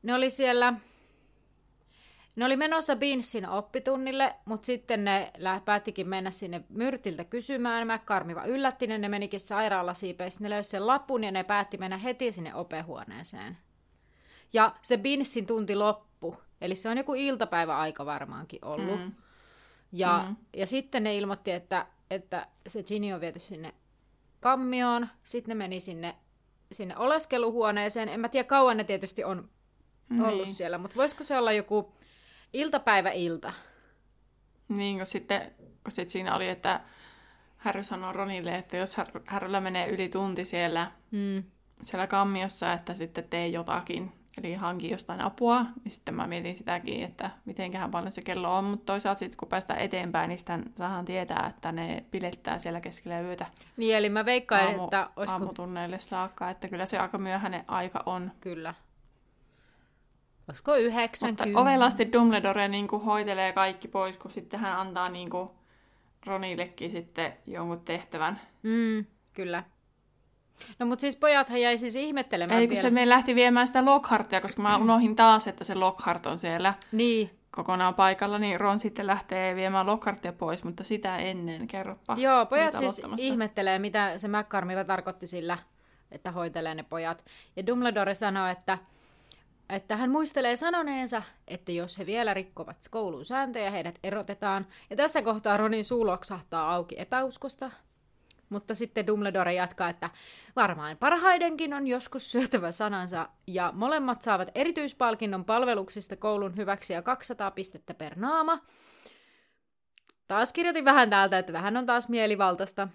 [0.03, 0.73] ne oli siellä,
[2.37, 5.31] ne oli menossa Beansin oppitunnille, mutta sitten ne
[5.65, 7.87] päättikin mennä sinne Myrtiltä kysymään.
[7.87, 11.97] Mä karmiva yllätti ne, ne menikin sairaalasiipeissä, ne löysi sen lapun ja ne päätti mennä
[11.97, 13.57] heti sinne opehuoneeseen.
[14.53, 18.99] Ja se Beansin tunti loppu, eli se on joku iltapäiväaika varmaankin ollut.
[18.99, 19.11] Mm.
[19.91, 20.35] Ja, mm.
[20.55, 23.73] ja sitten ne ilmoitti, että, että se Ginny on viety sinne
[24.39, 26.15] kammioon, sitten ne meni sinne,
[26.71, 28.09] sinne oleskeluhuoneeseen.
[28.09, 29.49] En mä tiedä, kauan ne tietysti on
[30.21, 30.53] ollut Niin.
[30.53, 31.96] siellä, mutta voisiko se olla joku
[32.53, 33.53] iltapäiväilta?
[34.69, 35.51] Niin, kun sitten
[35.83, 36.79] kun sit siinä oli, että
[37.57, 41.43] Harry sanoi Ronille, että jos Har- Harryllä menee yli tunti siellä, Mm.
[41.83, 47.03] siellä kammiossa, että sitten tee jotakin, eli hanki jostain apua, niin sitten mä mietin sitäkin,
[47.03, 51.05] että mitenköhän paljon se kello on, mutta toisaalta sitten kun päästään eteenpäin, niin sitten saadaan
[51.05, 53.45] tietää, että ne pilettää siellä keskellä yötä
[53.77, 55.39] Niin, eli mä veikkaan, aamu, että olisiko...
[55.39, 58.31] aamutunneille saakka, että kyllä se aika myöhäinen aika on.
[58.41, 58.73] Kyllä.
[60.47, 61.45] Olisiko 90?
[61.45, 65.49] Mutta ovelasti Dumbledore niin kuin hoitelee kaikki pois, kun sitten hän antaa niin kuin
[66.25, 68.41] Ronillekin sitten jonkun tehtävän.
[68.63, 69.63] Mm, kyllä.
[70.79, 72.81] No mutta siis pojathan jäi siis ihmettelemään Ei, kun vielä.
[72.81, 76.73] se me lähti viemään sitä Lockhartia, koska mä unohdin taas, että se Lockhart on siellä
[76.91, 82.15] Niin, kokonaan paikalla, niin Ron sitten lähtee viemään Lockhartia pois, mutta sitä ennen, kerropa.
[82.17, 85.57] Joo, pojat siis ihmettelee, mitä se McCormiva tarkoitti sillä,
[86.11, 87.25] että hoitelee ne pojat.
[87.55, 88.77] Ja Dumbledore sanoi, että,
[89.69, 94.67] että hän muistelee sanoneensa, että jos he vielä rikkovat koulun sääntöjä, heidät erotetaan.
[94.89, 97.71] Ja tässä kohtaa Ronin suu loksahtaa auki epäuskosta.
[98.49, 100.09] Mutta sitten Dumbledore jatkaa, että
[100.55, 107.51] varmaan parhaidenkin on joskus syötävä sanansa, ja molemmat saavat erityispalkinnon palveluksista koulun hyväksi ja 200
[107.51, 108.59] pistettä per naama.
[110.27, 112.87] Taas kirjoitin vähän täältä, että vähän on taas mielivaltaista.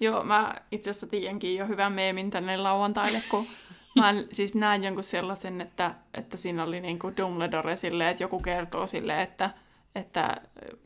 [0.00, 3.46] Joo, mä itse asiassa tiedänkin jo hyvän meemin tänne lauantaille, kun
[3.98, 8.86] mä siis näin jonkun sellaisen, että, että siinä oli niinku Dumbledore silleen, että joku kertoo
[8.86, 9.50] silleen, että,
[9.94, 10.36] että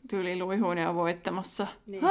[0.09, 1.67] tyyli luihuinen on voittamassa.
[1.87, 2.03] Niin.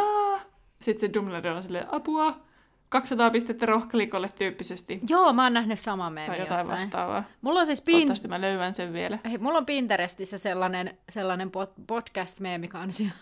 [0.81, 2.41] Sitten se Dumbledore on silleen, apua,
[2.89, 5.01] 200 pistettä rohkelikolle tyyppisesti.
[5.09, 6.81] Joo, mä oon nähnyt saman Tai meemin jotain jossain.
[6.81, 7.25] vastaavaa.
[7.43, 7.93] Mulla on siis pin...
[7.93, 9.19] Toivottavasti mä löydän sen vielä.
[9.25, 13.09] Hei, mulla on Pinterestissä sellainen, sellainen pod- podcast-meemikansio.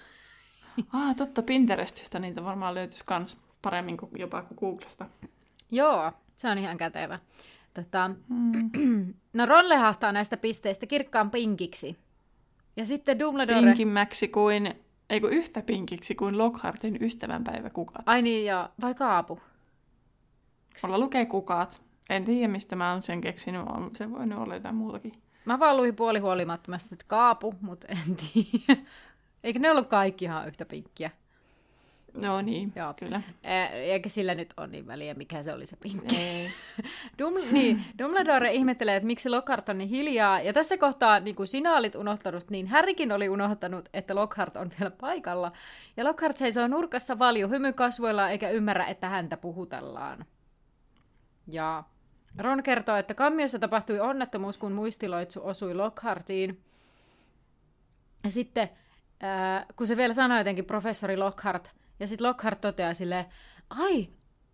[0.92, 5.06] Ah, totta, Pinterestistä niitä varmaan löytyisi kans paremmin kuin jopa kuin Googlesta.
[5.70, 7.18] Joo, se on ihan kätevä.
[7.74, 9.14] Tota, Mm.
[9.32, 11.96] no Ron lehahtaa näistä pisteistä kirkkaan pinkiksi.
[12.76, 13.60] Ja sitten Dumbledore...
[13.62, 14.74] Pinkimmäksi kuin,
[15.10, 18.02] ei kun yhtä pinkiksi kuin Lockhartin ystävänpäivä kukat.
[18.06, 18.68] Ai niin, joo.
[18.80, 19.40] Vai kaapu?
[20.82, 21.82] Mulla lukee kukat.
[22.10, 23.60] En tiedä, mistä mä oon sen keksinyt.
[23.60, 25.12] On se voinut olla jotain muutakin.
[25.44, 28.82] Mä vaan luin puolihuolimattomasti, että kaapu, mutta en tiedä.
[29.44, 31.10] Eikö ne ollut kaikki ihan yhtä pinkkiä?
[32.14, 32.94] No niin, Joo.
[32.94, 33.22] kyllä.
[33.72, 36.16] Eikä sillä nyt ole niin väliä, mikä se oli se pinkki.
[36.16, 36.50] Ei.
[37.22, 40.40] Dum- niin, Dumbledore ihmettelee, että miksi Lockhart on niin hiljaa.
[40.40, 44.70] Ja tässä kohtaa, niin kuin sinä olit unohtanut, niin Harrykin oli unohtanut, että Lockhart on
[44.78, 45.52] vielä paikalla.
[45.96, 50.24] Ja Lockhart seisoo nurkassa valju hymy kasvoilla eikä ymmärrä, että häntä puhutellaan.
[51.48, 51.84] Ja
[52.38, 56.60] Ron kertoo, että kammiossa tapahtui onnettomuus, kun muistiloitsu osui Lockhartiin.
[58.24, 58.68] Ja sitten,
[59.20, 61.70] ää, kun se vielä sanoi jotenkin professori Lockhart,
[62.02, 63.24] ja sitten Lockhart toteaa silleen,
[63.70, 64.08] ai,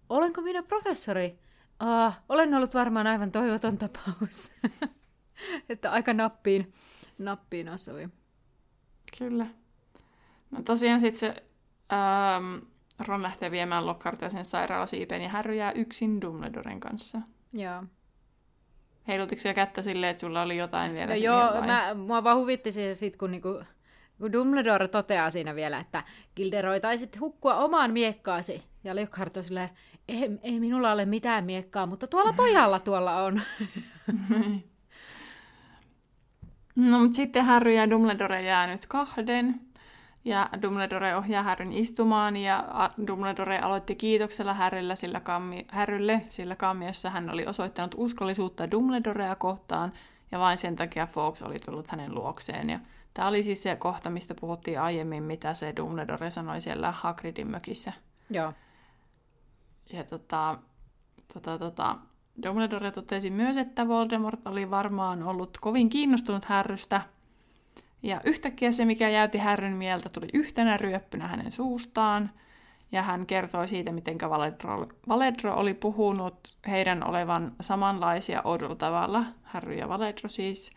[0.09, 1.39] olenko minä professori?
[1.81, 4.55] Ah, olen ollut varmaan aivan toivoton tapaus.
[5.69, 6.73] että aika nappiin,
[7.19, 8.09] nappiin osui.
[9.19, 9.47] Kyllä.
[10.51, 11.43] No tosiaan sitten se
[11.93, 12.57] ähm,
[13.07, 17.21] Ron lähtee viemään Lockhartia sen sairaalasiipeen ja Harry jää yksin Dumbledoren kanssa.
[17.53, 17.85] Joo.
[19.09, 21.67] Heilutiko siellä kättä silleen, että sulla oli jotain vielä No joo, vai?
[21.67, 23.63] mä, mua vaan huvitti se sit, kun, niinku,
[24.19, 26.03] kun Dumbledore toteaa siinä vielä, että
[26.37, 28.63] Gilderoy taisit hukkua omaan miekkaasi.
[28.85, 29.69] Ja Lockhart on silleen,
[30.09, 33.41] ei, ei minulla ole mitään miekkaa, mutta tuolla pojalla tuolla on.
[36.87, 39.61] No, mutta sitten Harry ja Dumbledore jää nyt kahden.
[40.25, 42.65] Ja Dumbledore ohjaa Harryn istumaan ja
[43.07, 49.93] Dumbledore aloitti kiitoksella Harryllä sillä kammi- Harrylle, sillä kammiossa hän oli osoittanut uskollisuutta Dumbledorea kohtaan
[50.33, 52.71] ja vain sen takia Fawkes oli tullut hänen luokseen.
[52.71, 52.81] Ja
[53.19, 57.93] tämä oli siis se kohta, mistä puhuttiin aiemmin, mitä se Dumbledore sanoi siellä Hagridin mökissä.
[58.31, 58.53] Joo.
[59.93, 60.59] Ja tota,
[61.35, 61.97] tota, tota,
[62.43, 67.01] Dumbledore totesi myös, että Voldemort oli varmaan ollut kovin kiinnostunut Härrystä.
[68.03, 72.31] Ja yhtäkkiä se, mikä jäyti Härryn mieltä, tuli yhtenä ryöppynä hänen suustaan.
[72.93, 79.75] Ja hän kertoi siitä, miten Valedro, Valedro oli puhunut heidän olevan samanlaisia oudolla tavalla, Harry
[79.75, 80.71] ja Valedro siis.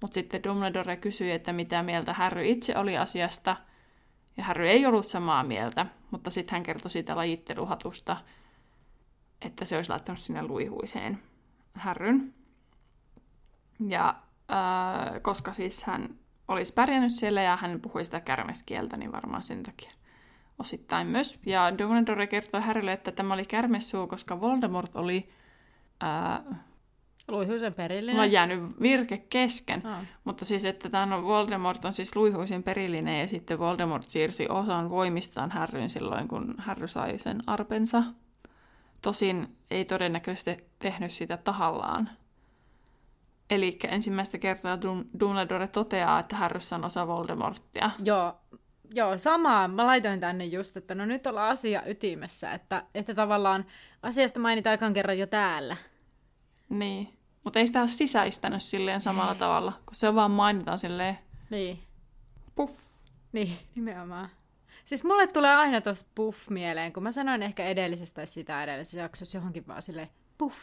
[0.00, 3.56] Mutta sitten Dumbledore kysyi, että mitä mieltä Harry itse oli asiasta.
[4.36, 8.16] Ja Harry ei ollut samaa mieltä, mutta sitten hän kertoi siitä lajitteluhatusta,
[9.42, 11.22] että se olisi laittanut sinne luihuiseen
[11.74, 12.34] Harryn.
[13.88, 14.14] Ja
[14.52, 19.62] äh, koska siis hän olisi pärjännyt siellä ja hän puhui sitä kärmeskieltä, niin varmaan sen
[19.62, 19.90] takia
[20.58, 21.38] osittain myös.
[21.46, 25.28] Ja Dumbledore kertoi Harrylle, että tämä oli kärmessuu, koska Voldemort oli
[26.02, 26.58] äh,
[27.28, 28.14] Luihuisen perillinen.
[28.14, 29.86] Mulla on jäänyt virke kesken.
[29.86, 30.02] Ah.
[30.24, 34.90] Mutta siis, että tämä on Voldemort on siis luihuisen perillinen ja sitten Voldemort siirsi osan
[34.90, 38.02] voimistaan Harryn silloin, kun Harry sai sen arpensa.
[39.02, 42.10] Tosin ei todennäköisesti tehnyt sitä tahallaan.
[43.50, 47.90] Eli ensimmäistä kertaa Dum- Dumbledore toteaa, että Harryssä on osa Voldemorttia.
[48.04, 48.34] Joo,
[48.94, 49.68] joo, samaa.
[49.68, 53.64] Mä laitoin tänne just, että no nyt ollaan asia ytimessä, että, että tavallaan
[54.02, 55.76] asiasta mainitaan ekan kerran jo täällä.
[56.68, 57.13] Niin.
[57.44, 61.18] Mutta ei sitä ole sisäistänyt silleen samalla tavalla, kun se vaan mainitaan silleen
[61.50, 61.78] Niin,
[62.54, 62.78] puff.
[63.32, 64.28] niin, nimenomaan.
[64.84, 69.00] Siis mulle tulee aina tosta puff mieleen, kun mä sanoin ehkä edellisestä tai sitä edellisessä
[69.00, 70.58] jaksossa johonkin vaan silleen puff.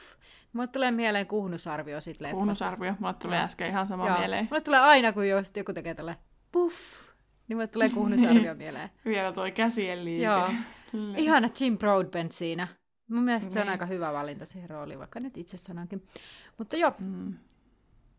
[0.53, 2.35] Mulle tulee mieleen kuhnusarvio sit leffasta.
[2.35, 2.93] Kuunnusarvio.
[2.99, 3.43] Mulle tuli Joo.
[3.43, 4.17] äsken ihan sama Joo.
[4.19, 4.47] mieleen.
[4.51, 6.17] Mulle tulee aina, kun just joku tekee tälle
[6.51, 6.75] puff,
[7.47, 8.89] niin mulle tulee kuhnusarvio mieleen.
[9.05, 10.23] Vielä toi käsien liike.
[10.23, 10.49] Joo.
[11.17, 12.67] Ihana Jim Broadbent siinä.
[13.11, 13.71] Mun mielestä se on Niin.
[13.71, 16.03] aika hyvä valinta siihen rooliin, vaikka nyt itse sanonkin.
[16.57, 17.33] Mutta joo, Mm.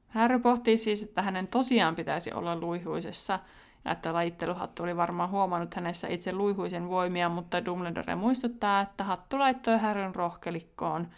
[0.08, 3.38] Harry pohtii siis, että hänen tosiaan pitäisi olla luihuisessa,
[3.84, 9.38] ja että lajitteluhattu oli varmaan huomannut hänessä itse luihuisen voimia, mutta Dumbledore muistuttaa, että hattu
[9.38, 11.08] laittoi Harryn rohkelikkoon,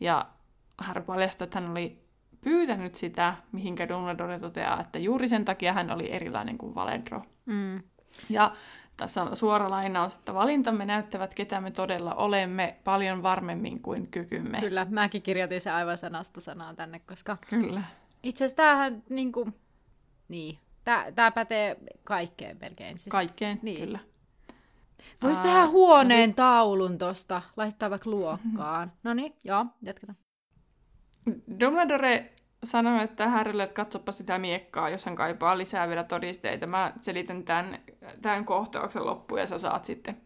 [0.00, 0.26] ja
[0.78, 1.98] Harry paljastaa, että hän oli
[2.40, 7.22] pyytänyt sitä, mihinkä Dumbledore toteaa, että juuri sen takia hän oli erilainen kuin Valedro.
[7.46, 7.82] mm,
[8.28, 8.52] Ja
[8.96, 14.60] tässä on suora lainaus, että valintamme näyttävät, ketä me todella olemme, paljon varmemmin kuin kykymme.
[14.60, 17.82] kyllä, mäkin kirjoitin sen aivan sanasta sanaan tänne, koska Kyllä.
[18.22, 19.48] itse asiassa tämähän niinku,
[20.28, 22.98] niin, tää, tää pätee kaikkeen melkein.
[22.98, 23.80] Siis Kaikkeen, Niin.
[23.80, 23.98] kyllä.
[25.22, 28.92] Voisi tehdä no huoneen taulun tosta, laittaa vaikka luokkaan.
[29.02, 30.16] No niin, joo, jatketaan.
[31.60, 32.32] Dumbledore
[32.64, 36.66] sanoi, että Harrylle, että katsopa sitä miekkaa, jos hän kaipaa lisää vielä todisteita.
[36.66, 37.78] Mä selitän tämän,
[38.22, 40.16] tämän kohtauksen loppuun ja sä saat sitten,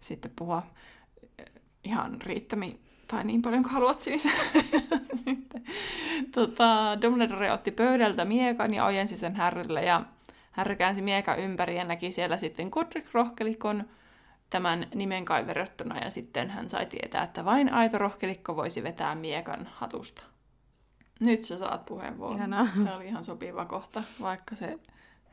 [0.00, 0.62] sitten puhua
[1.38, 1.46] eh,
[1.84, 4.28] ihan riittämi tai niin paljon kuin haluat siis.
[6.34, 10.02] tota, Dumbledore otti pöydältä miekan ja ojensi sen Harrylle ja
[10.50, 13.84] Harry käänsi miekan ympäri ja näki siellä sitten Godric Rohkelikon
[14.50, 19.68] tämän nimen kaiverrettuna ja sitten hän sai tietää, että vain aito rohkelikko voisi vetää miekan
[19.74, 20.29] hatusta.
[21.20, 22.36] Nyt sä saat puheenvuoron.
[22.36, 22.68] Ihanaa.
[22.84, 24.78] Tämä oli ihan sopiva kohta, vaikka se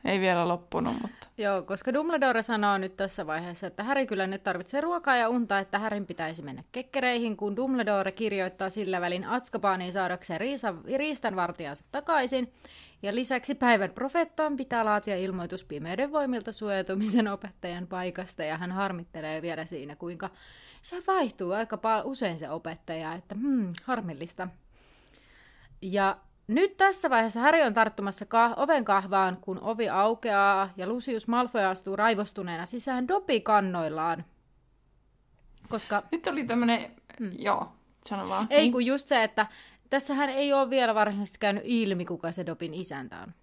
[0.04, 4.42] ei vielä loppunut, mutta Joo, koska Dumbledore sanoo nyt tässä vaiheessa, että Häri kyllä nyt
[4.42, 9.92] tarvitsee ruokaa ja unta, että Härin pitäisi mennä kekkereihin, kun Dumbledore kirjoittaa sillä välin Atskabaaniin
[9.92, 12.52] saadakseen riisa, riistanvartijansa takaisin.
[13.02, 19.42] Ja lisäksi päivän profeettaan pitää laatia ilmoitus pimeyden voimilta suojautumisen opettajan paikasta, ja hän harmittelee
[19.42, 20.30] vielä siinä, kuinka
[20.82, 24.48] se vaihtuu aika usein se opettaja, että hmm, harmillista.
[25.82, 31.28] Ja nyt tässä vaiheessa Harry on tarttumassa kah- oven kahvaan, kun ovi aukeaa ja Lucius
[31.28, 34.24] Malfoy astuu raivostuneena sisään dopikannoillaan.
[35.68, 37.30] Koska, nyt oli tämmönen, mm.
[37.38, 37.72] joo,
[38.06, 38.46] sano vaan.
[38.50, 39.46] ei kun just se, että
[39.90, 43.34] tässähän ei ole vielä varsinaisesti käynyt ilmi, kuka se dopin isäntä on.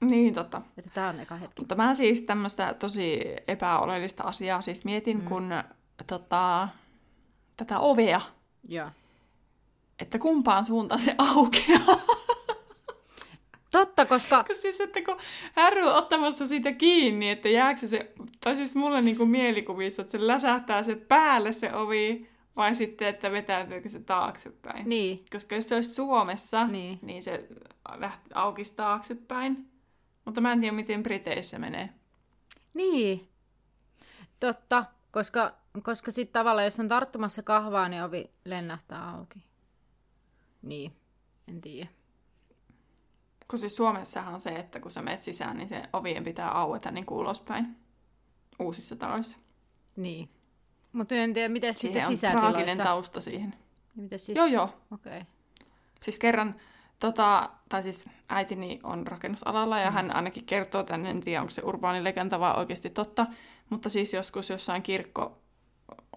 [0.00, 0.62] Niin, totta.
[0.78, 1.60] Että tämä on eka hetki.
[1.62, 5.24] Mutta mä siis tämmöistä tosi epäoleellista asiaa siis mietin, mm.
[5.24, 5.50] kun
[6.06, 6.68] tota,
[7.56, 8.20] tätä ovea,
[8.68, 8.88] Joo.
[9.98, 11.96] Että kumpaan suuntaan se aukeaa.
[13.70, 14.44] Totta, koska...
[14.52, 15.16] Siis, että kun
[15.56, 20.12] Harry on ottamassa siitä kiinni, että jääkö se, tai siis mulle niin kuin mielikuvissa, että
[20.12, 24.88] se läsähtää se päälle se ovi, vai sitten, että vetäytyykö se taaksepäin.
[24.88, 26.98] Niin, Koska jos se olisi Suomessa, Niin.
[27.02, 27.48] niin, se
[27.96, 29.70] läht, aukisi taaksepäin.
[30.24, 31.90] Mutta mä en tiedä, miten Briteissä menee.
[32.74, 33.28] niin.
[34.40, 35.52] Totta, koska,
[35.82, 39.38] koska sitten tavallaan, jos on tarttumassa kahvaa, niin ovi lennähtää auki.
[40.64, 40.92] Niin,
[41.48, 41.88] en tiedä.
[43.50, 46.90] Kun siis Suomessahan on se, että kun sä menet sisään, niin se ovien pitää aueta
[46.90, 47.76] niin kuin ulospäin
[48.58, 49.38] uusissa taloissa.
[49.96, 50.28] Niin.
[50.92, 52.82] Mutta en tiedä, miten sitten Siihen on traaginen sisätiloissa.
[52.82, 53.54] tausta siihen.
[53.96, 54.36] Miten siis...
[54.36, 54.74] Joo, joo.
[54.90, 55.18] Okei.
[55.18, 55.22] Okay.
[56.02, 56.54] Siis kerran,
[57.00, 61.62] tota, tai siis äitini on rakennusalalla ja hän ainakin kertoo tänne, en tiedä onko se
[61.64, 63.26] urbaani legenda vai oikeasti totta,
[63.70, 65.38] mutta siis joskus jossain kirkko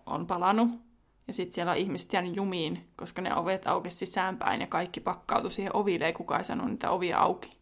[0.05, 0.86] on palannut
[1.27, 5.51] ja sitten siellä on ihmiset jäänyt jumiin, koska ne ovet aukesi sisäänpäin ja kaikki pakkautui
[5.51, 7.57] siihen oville, ei kukaan sanonut niitä ovia auki.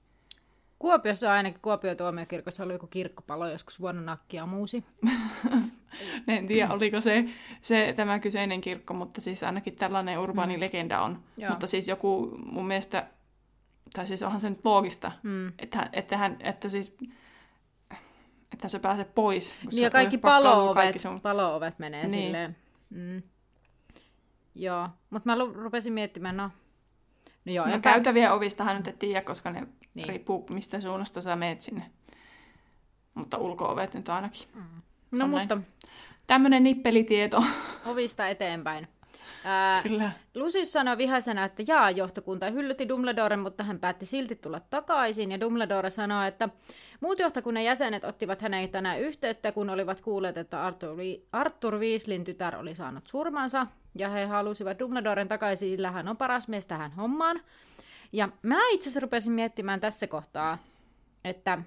[0.79, 4.83] Kuopiossa ainakin, Kuopion tuomiokirkossa oli joku kirkkopalo joskus vuonna nakkia muusi.
[6.27, 7.25] En tiedä, oliko se,
[7.61, 10.59] se tämä kyseinen kirkko, mutta siis ainakin tällainen urbaani mm.
[10.59, 11.23] legenda on.
[11.37, 11.49] Joo.
[11.49, 13.07] Mutta siis joku mun mielestä,
[13.93, 15.53] tai siis onhan se nyt loogista, Mm.
[15.59, 16.97] että, että, hän, että siis
[18.53, 19.55] että se pääse pois.
[19.71, 21.21] Niin ja kaikki palo-ovet, kaikki sun...
[21.21, 22.23] palo-ovet menee niin.
[22.25, 22.57] silleen.
[22.89, 23.21] Mm.
[24.55, 26.49] Joo, mutta mä rupesin miettimään, no,
[27.45, 30.09] no joo, No, enpä- käytäviä ovistahan nyt et tiedä, koska ne niin.
[30.09, 31.91] Riippuu mistä suunnasta sä meet sinne.
[33.13, 34.47] Mutta ulko-ovet nyt ainakin.
[35.11, 35.57] no on mutta
[36.27, 37.43] Tämmönen nippelitieto.
[37.85, 38.87] ovista eteenpäin.
[39.45, 40.11] Ää, Kyllä.
[40.35, 45.31] Lucius sanoi vihaisena, että jaa, johtokunta hyllytti Dumbledoren, mutta hän päätti silti tulla takaisin.
[45.31, 46.49] Ja Dumbledore sanoi, että
[47.01, 50.97] muut johtokunnan jäsenet ottivat häneen tänään yhteyttä, kun olivat kuulleet, että Arthur,
[51.31, 53.67] Arthur Weasleyn tytär oli saanut surmansa.
[53.95, 57.41] Ja he halusivat Dumbledoren takaisin, sillä hän on paras mies tähän hommaan.
[58.13, 60.57] Ja mä itse asiassa rupesin miettimään tässä kohtaa,
[61.23, 61.57] että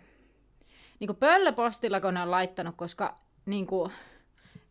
[1.01, 3.93] niin kuin pöllöpostilla kun ne on laittanut, koska niin kuin,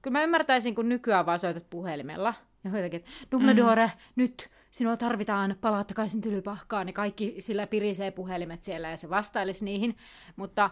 [0.02, 2.34] kyllä mä ymmärtäisin, kun nykyään vaan soitat puhelimella.
[2.64, 3.92] Ja jotenkin, että Dumbledore, mm.
[4.16, 6.88] nyt sinua tarvitaan, palaa takaisin tylypahkaan.
[6.88, 9.98] Ja kaikki sillä pirisee puhelimet siellä ja se vastailisi niihin.
[10.36, 10.70] Mutta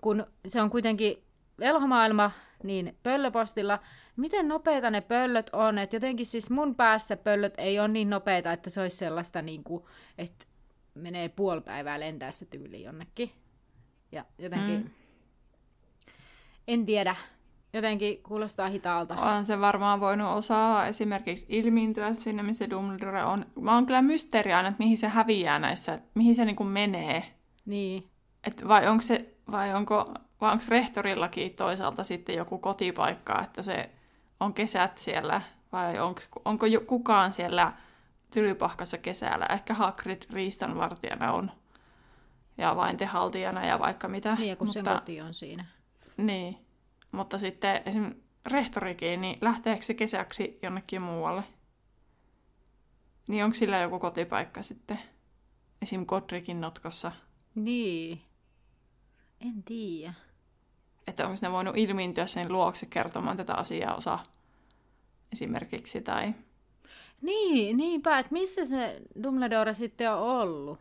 [0.00, 1.22] kun se on kuitenkin
[1.58, 2.30] velhomaailma,
[2.62, 3.78] niin pöllöpostilla,
[4.20, 5.78] miten nopeita ne pöllöt on?
[5.78, 9.64] Et jotenkin siis mun päässä pöllöt ei ole niin nopeita, että se olisi sellaista, niin
[9.64, 9.84] kuin,
[10.18, 10.46] että
[10.94, 13.30] menee puoli päivää lentää se tyyli jonnekin.
[14.12, 14.84] Ja jotenkin, Mm.
[14.84, 14.90] mm.
[16.68, 17.16] en tiedä,
[17.72, 19.14] jotenkin kuulostaa hitaalta.
[19.14, 23.46] On se varmaan voinut osaa esimerkiksi ilmiintyä sinne, missä Dumbledore on.
[23.60, 27.22] Mä oon kyllä mysteeri aina, että mihin se häviää näissä, että mihin se niinku menee.
[27.66, 28.10] Niin,
[28.46, 33.90] Et vai onko se, vai onko, vai onko rehtorillakin toisaalta sitten joku kotipaikka, että se
[34.40, 35.40] on kesät siellä,
[35.72, 37.72] vai onko, onko jo, kukaan siellä
[38.30, 39.46] tylypahkassa kesällä?
[39.46, 41.50] Ehkä Hagrid riistanvartijana on,
[42.58, 44.34] ja vain te haltijana ja vaikka mitä.
[44.34, 45.64] niin ja kun mutta, koti on siinä.
[46.16, 46.58] Niin,
[47.12, 48.14] mutta sitten esim.
[48.46, 51.42] rehtorikin, niin lähteekö se kesäksi jonnekin muualle?
[53.28, 54.98] Niin onko sillä joku kotipaikka sitten?
[55.82, 56.06] Esim.
[56.06, 57.12] Godricin notkossa.
[57.54, 58.22] Niin,
[59.40, 60.14] en tiedä.
[61.10, 64.18] Että onko ne voinut ilmiintyä sen luokse kertomaan tätä asiaa osa
[65.32, 66.34] esimerkiksi, tai...
[67.22, 70.78] Niin, niinpä, että missä se Dumbledore sitten on ollut?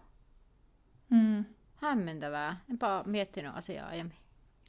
[1.09, 1.45] Mm.
[1.75, 2.61] Hämmentävää.
[2.69, 4.17] Enpä miettinyt asiaa aiemmin.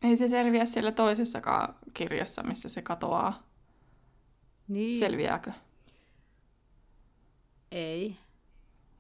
[0.03, 3.43] Ei se selviä siellä toisessakaan kirjassa, missä se katoaa.
[4.69, 4.99] Niin.
[4.99, 5.53] Selviääkö?
[7.71, 8.17] Ei,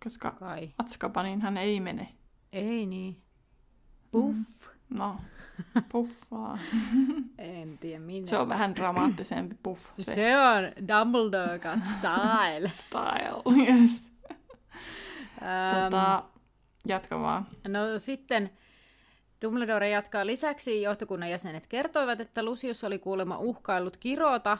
[0.04, 0.70] Koska kai.
[0.78, 2.08] Atskabanin hän ei mene.
[2.52, 3.22] Ei niin.
[4.10, 4.68] Puff.
[4.90, 5.16] No,
[5.92, 6.60] puff vaan.
[7.38, 8.26] En tiedä minne.
[8.26, 12.68] Se on vähän dramaattisempi puff se, se on Dumbledore got style.
[12.86, 13.66] style.
[13.66, 14.12] Yes.
[15.84, 16.22] Tota,
[16.86, 17.46] jatka vaan.
[17.68, 18.50] No sitten
[19.42, 20.82] Dumbledore jatkaa lisäksi.
[20.82, 24.58] Johtokunnan jäsenet kertoivat, että Lucius oli kuulemma uhkaillut kirota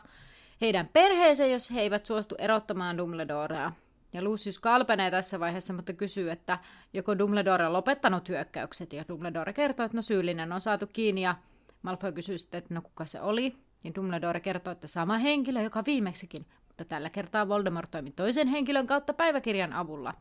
[0.61, 3.73] heidän perheeseen, jos he eivät suostu erottamaan Dumbledorea.
[4.13, 6.59] Ja Lucius kalpenee tässä vaiheessa, mutta kysyy, että
[6.93, 8.93] joko Dumbledore on lopettanut hyökkäykset.
[8.93, 11.23] Ja Dumbledore kertoo, että no syyllinen on saatu kiinni.
[11.23, 11.37] Ja
[11.83, 13.57] Malfoy kysyy sitten, että no kuka se oli.
[13.85, 16.47] Ja Dumbledore kertoo, että sama henkilö, joka viimeksikin.
[16.69, 20.15] Mutta tällä kertaa Voldemort toimi toisen henkilön kautta päiväkirjan avulla.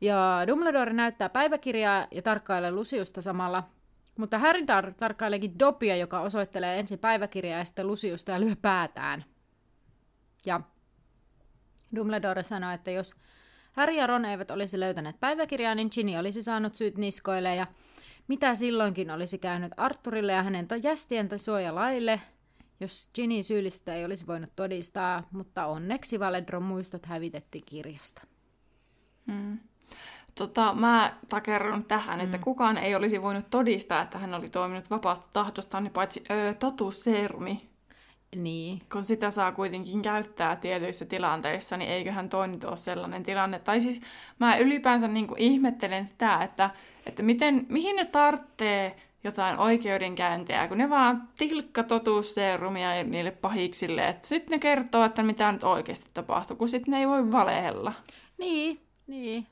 [0.00, 3.68] Ja Dumbledore näyttää päiväkirjaa ja tarkkailee Luciusta samalla.
[4.18, 9.24] Mutta Harry tar- tarkkaileekin Dobia, joka osoittelee ensin päiväkirjaa ja sitten Luciusta ja lyö päätään.
[10.46, 10.60] Ja
[11.94, 13.14] Dumbledore sanoi, että jos
[13.72, 17.66] Harry ja Ron eivät olisi löytäneet päiväkirjaa, niin Ginny olisi saanut syyt niskoille ja
[18.28, 22.20] mitä silloinkin olisi käynyt Arthurille ja hänen jästien suojalaille,
[22.80, 28.22] jos Ginny syyllistystä ei olisi voinut todistaa, mutta onneksi Valedron muistot hävitettiin kirjasta.
[29.26, 29.58] Mm.
[30.34, 35.28] Tota, mä takerron tähän, että kukaan ei olisi voinut todistaa, että hän oli toiminut vapaasta
[35.32, 37.58] tahdostaan, niin paitsi öö, totuusseerumi.
[38.34, 43.58] Niin, Kun sitä saa kuitenkin käyttää tietyissä tilanteissa, niin eiköhän toi nyt ole sellainen tilanne.
[43.58, 44.00] Tai siis
[44.38, 46.70] mä ylipäänsä niin kuin ihmettelen sitä, että,
[47.06, 54.14] että miten, mihin ne tarttee jotain oikeudenkäyntiä, kun ne vaan tilkka totuusseerumia niille pahiksille.
[54.22, 57.92] Sitten ne kertoo, että mitä nyt oikeasti tapahtuu, kun sitten ne ei voi valehella.
[58.38, 59.46] niin, niin.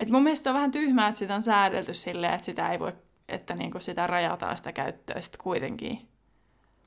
[0.00, 2.90] Et mun mielestä on vähän tyhmää, että sitä on säädelty silleen, että sitä ei voi,
[3.28, 6.09] että niinku sitä rajataan sitä käyttöä sitten kuitenkin.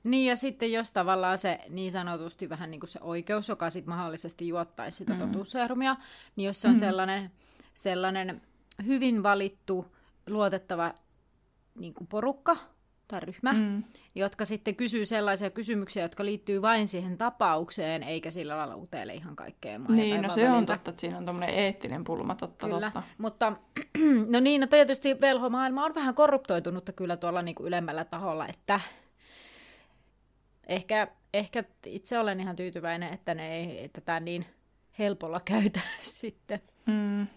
[0.04, 3.94] Niin ja sitten jos tavallaan se niin sanotusti vähän niin kuin se oikeus, joka sitten
[3.94, 5.20] mahdollisesti juottaisi sitä mm.
[5.20, 5.96] totuusseerumia,
[6.36, 6.80] niin jos se on mm.
[6.80, 7.32] sellainen,
[7.74, 8.42] sellainen
[8.86, 9.96] hyvin valittu,
[10.28, 10.94] luotettava
[11.76, 12.58] niin kuin porukka
[13.08, 13.84] tai ryhmä, mm.
[14.16, 19.36] jotka sitten kysyy sellaisia kysymyksiä, jotka liittyy vain siihen tapaukseen, eikä sillä lailla uteile ihan
[19.66, 20.74] ja Niin, no se on väliltä.
[20.74, 23.04] totta, että siinä on tämmöinen eettinen pulma, totta, Kyllä, totta.
[23.18, 23.54] mutta
[24.34, 28.80] no niin, no tietysti velhomaailma on vähän korruptoitunutta kyllä tuolla niin kuin ylemmällä taholla, että
[30.68, 34.46] ehkä, ehkä itse olen ihan tyytyväinen, että ne ei tätä niin
[35.00, 36.62] helpolla käytä sitten.
[36.86, 37.28] Mm.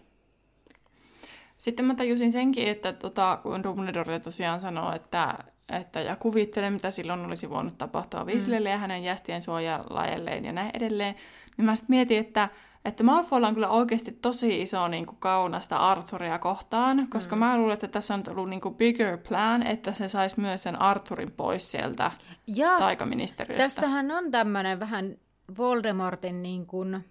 [1.57, 5.37] Sitten mä tajusin senkin, että tota, kun Dumbledore tosiaan sanoo, että,
[5.69, 8.73] että ja kuvittele, mitä silloin olisi voinut tapahtua Weasleylle mm.
[8.73, 11.15] ja hänen jästien suojalajelleen ja näin edelleen,
[11.57, 12.49] niin mä sitten mietin, että
[12.87, 17.39] että Malfoylla on kyllä oikeasti tosi iso niin kuin, kaunasta Arthuria kohtaan, koska mm.
[17.39, 20.81] mä luulen, että tässä on ollut niin kuin, bigger plan, että se saisi myös sen
[20.81, 22.11] Arthurin pois sieltä
[22.47, 23.63] ja taikaministeriöstä.
[23.63, 25.17] Tässähän on tämmöinen vähän
[25.57, 27.05] Voldemortin niin kuin,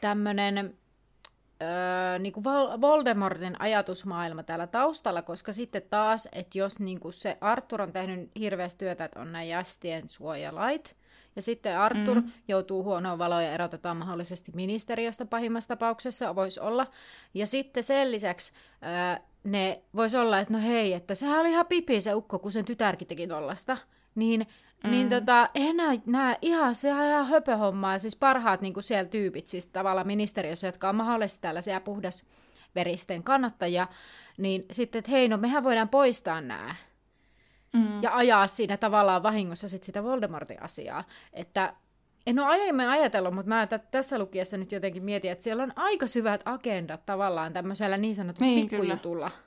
[0.00, 0.74] tämmöinen
[1.62, 2.44] öö, niin kuin
[2.80, 8.30] Voldemortin ajatusmaailma täällä taustalla, koska sitten taas, että jos niin kuin se Arthur on tehnyt
[8.38, 10.96] hirveästi työtä, että on nämä jästien suojalait,
[11.36, 12.32] ja sitten Arthur mm.
[12.48, 16.86] joutuu huonoon valoon ja erotetaan mahdollisesti ministeriöstä pahimmassa tapauksessa, voisi olla.
[17.34, 21.66] Ja sitten sen lisäksi ää, ne voisi olla, että no hei, että sehän oli ihan
[21.66, 23.76] pipi se ukko, kun sen tytärkin teki tollasta.
[24.14, 24.46] Niin,
[24.84, 24.90] mm.
[24.90, 27.98] niin tota, eihän nämä, nämä ihan, se on ihan höpöhommaa.
[27.98, 33.88] Siis parhaat niin kuin siellä tyypit, siis tavallaan ministeriössä, jotka on mahdollisesti tällaisia puhdasveristen kannattajia,
[34.38, 36.74] niin sitten, että hei, no mehän voidaan poistaa nämä
[37.74, 38.02] mm.
[38.02, 41.04] ja ajaa siinä tavallaan vahingossa sit sitä Voldemortin asiaa.
[41.32, 41.74] Että
[42.26, 45.72] en ole aiemmin ajatellut, mutta mä t- tässä lukiessa nyt jotenkin mietin, että siellä on
[45.76, 49.42] aika syvät agendat tavallaan tämmöisellä niin sanotulla niin, pikkujutulla kyllä.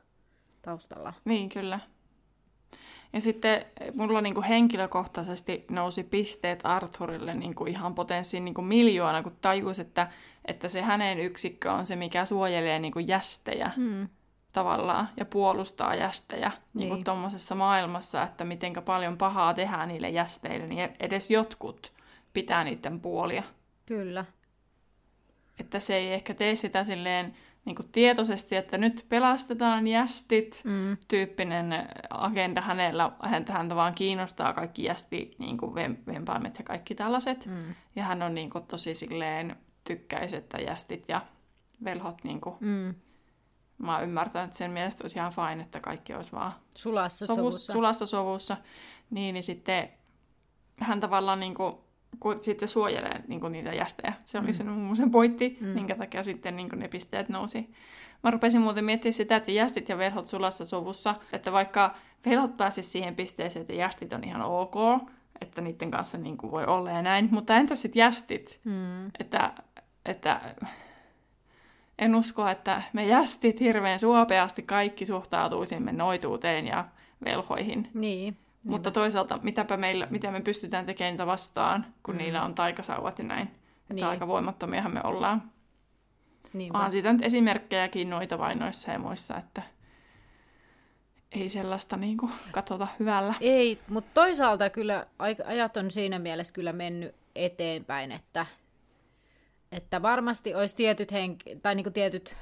[0.61, 1.13] taustalla.
[1.25, 1.79] Niin, kyllä.
[3.13, 9.79] Ja sitten mulla niinku henkilökohtaisesti nousi pisteet Arthurille niinku ihan potenssiin niinku miljoona, kun tajus,
[9.79, 10.07] että,
[10.45, 13.71] että se hänen yksikkö on se, mikä suojelee niinku jästejä.
[13.75, 14.07] Hmm
[14.57, 16.93] tavallaan ja puolustaa jästejä niin.
[16.93, 21.93] niin tuommoisessa maailmassa, että miten paljon pahaa tehdään niille jästeille, niin edes jotkut
[22.33, 23.43] pitää niiden puolia.
[23.85, 24.25] Kyllä.
[25.59, 27.35] Että se ei ehkä tee sitä silleen
[27.65, 30.97] niin kuin tietoisesti, että nyt pelastetaan jästit, mm.
[31.07, 31.73] tyyppinen
[32.09, 35.75] agenda hänellä, häntä, häntä vaan kiinnostaa kaikki jästi, niin kuin
[36.07, 37.45] vempaimet ja kaikki tällaiset.
[37.45, 37.75] Mm.
[37.95, 41.21] Ja hän on niin kuin, tosi silleen tykkäisi, että jästit ja
[41.83, 42.95] velhot niin kuin, mm
[43.77, 47.37] mä oon ymmärtänyt, että sen mielestä olisi ihan fine, että kaikki olisi vaan sulassa sovus,
[47.37, 47.73] sovussa.
[47.73, 48.57] Sulassa sovussa.
[49.09, 49.89] Niin, niin sitten
[50.79, 51.75] hän tavallaan niin kuin,
[52.19, 54.13] kun sitten suojelee niin kuin niitä jästejä.
[54.23, 54.53] Se oli mm.
[54.53, 55.67] sen, sen pointti, mm.
[55.67, 57.69] minkä takia sitten niin kuin ne pisteet nousi.
[58.23, 61.93] Mä rupesin muuten miettimään sitä, että jästit ja velhot sulassa sovussa, että vaikka
[62.25, 64.75] velhot pääsisi siihen pisteeseen, että jästit on ihan ok,
[65.41, 68.59] että niiden kanssa niin kuin voi olla ja näin, mutta entä sitten jästit?
[68.63, 69.07] Mm.
[69.19, 69.53] Että,
[70.05, 70.55] että
[71.99, 76.85] en usko, että me jästit hirveän suopeasti kaikki suhtautuisimme noituuteen ja
[77.25, 77.89] velhoihin.
[77.93, 78.37] Niin.
[78.63, 82.17] Mutta toisaalta, mitäpä meillä, mitä me pystytään tekemään niitä vastaan, kun mm.
[82.17, 83.47] niillä on taikasauvat ja näin.
[83.81, 84.05] Että niin.
[84.05, 85.51] aika voimattomiahan me ollaan.
[86.53, 86.77] Niinpä.
[86.77, 89.61] Onhan siitä nyt esimerkkejäkin noita vain noissa ja muissa, että
[91.31, 93.33] ei sellaista niin kuin, katsota hyvällä.
[93.41, 95.07] Ei, mutta toisaalta kyllä
[95.45, 98.45] ajat on siinä mielessä kyllä mennyt eteenpäin, että
[99.71, 102.35] että varmasti olisi tietyt, henk- tai niin tietyt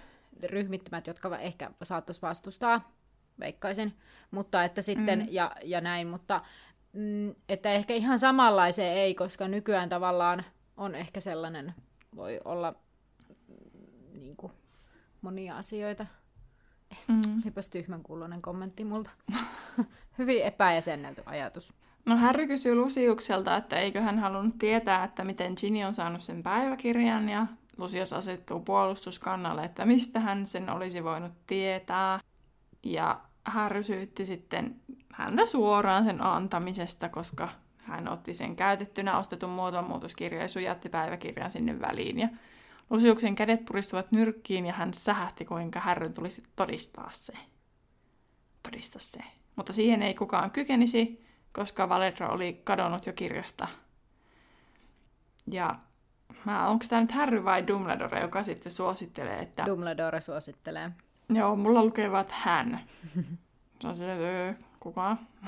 [0.43, 2.91] ryhmittymät, jotka ehkä saattaisi vastustaa,
[3.39, 3.93] veikkaisin,
[4.31, 5.27] mutta että sitten, mm.
[5.29, 6.41] ja, ja näin, mutta
[6.93, 10.43] mm, että ehkä ihan samanlaiseen ei, koska nykyään tavallaan
[10.77, 11.73] on ehkä sellainen,
[12.15, 12.71] voi olla
[13.47, 14.53] mm, niin kuin,
[15.21, 16.05] monia asioita.
[17.07, 17.41] Mm.
[17.41, 19.09] Olipas tyhmän kuulonen kommentti multa.
[20.17, 21.73] Hyvin epäjäsennelty ajatus.
[22.05, 26.43] No Harry kysyy Lusiukselta, että eikö hän halunnut tietää, että miten Ginny on saanut sen
[26.43, 27.47] päiväkirjan, ja
[27.77, 32.19] Lusius asettuu puolustuskannalle, että mistä hän sen olisi voinut tietää.
[32.83, 34.75] Ja Harry syytti sitten
[35.13, 41.79] häntä suoraan sen antamisesta, koska hän otti sen käytettynä ostetun muotonmuutoskirjan ja sujatti päiväkirjan sinne
[41.79, 42.19] väliin.
[42.19, 42.29] Ja
[42.89, 47.33] Lusiuksen kädet puristuvat nyrkkiin ja hän sähähti, kuinka Harry tulisi todistaa se.
[48.63, 49.23] Todistaa se.
[49.55, 51.24] Mutta siihen ei kukaan kykenisi,
[51.55, 53.67] koska Valedra oli kadonnut jo kirjasta.
[55.51, 55.75] Ja
[56.45, 59.65] mä, onko tämä nyt Harry vai Dumbledore, joka sitten suosittelee, että...
[59.65, 60.91] Dumbledore suosittelee.
[61.29, 62.79] Joo, mulla lukee vaan, että hän.
[63.81, 64.13] Se on se,
[64.49, 65.17] että kuka?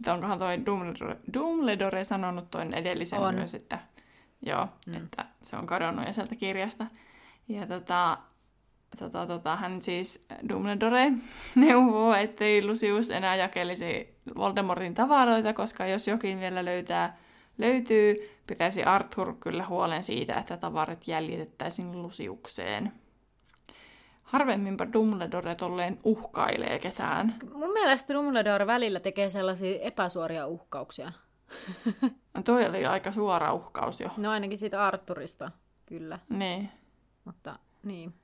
[0.00, 3.34] että onkohan toi Dumbledore, Dumbledore sanonut toin edellisen on.
[3.34, 3.78] myös, että
[4.42, 4.94] joo, mm.
[4.94, 6.86] että se on kadonnut ja sieltä kirjasta.
[7.48, 8.18] Ja tota,
[8.98, 11.12] tota, tota, hän siis Dumbledore
[11.54, 17.16] neuvoo, ettei Lucius enää jakelisi Voldemortin tavaroita, koska jos jokin vielä löytää,
[17.58, 22.92] löytyy, pitäisi Arthur kyllä huolen siitä, että tavarat jäljitettäisiin Lusiukseen.
[24.22, 27.34] Harvemminpa Dumbledore tolleen uhkailee ketään.
[27.54, 31.12] Mun mielestä Dumbledore välillä tekee sellaisia epäsuoria uhkauksia.
[32.34, 34.10] No toi oli aika suora uhkaus jo.
[34.16, 35.50] No ainakin siitä Arthurista,
[35.86, 36.18] kyllä.
[36.28, 36.70] Niin.
[37.24, 38.14] Mutta niin.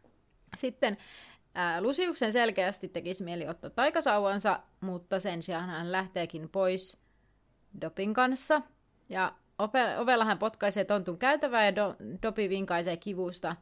[0.57, 0.97] Sitten
[1.57, 7.01] ää, Lusiuksen selkeästi tekisi mieli ottaa taikasauvansa, mutta sen sijaan hän lähteekin pois
[7.81, 8.63] Dopin kanssa.
[9.09, 9.33] Ja
[9.99, 13.57] ovella hän potkaisee tontun käytävää ja do, Dopi vinkaisee kivusta.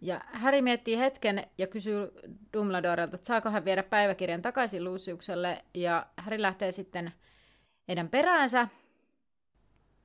[0.00, 2.12] Ja Harry miettii hetken ja kysyy
[2.52, 5.64] Dumbledorelta, että saako hän viedä päiväkirjan takaisin Luciukselle.
[5.74, 7.12] Ja Harry lähtee sitten
[7.88, 8.68] heidän peräänsä.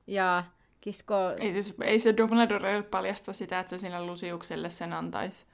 [0.06, 0.44] Ja
[0.80, 1.14] kisko...
[1.40, 5.46] Ei, siis, ei se Dumbledore paljasta sitä, että se sinne Luciukselle sen antaisi.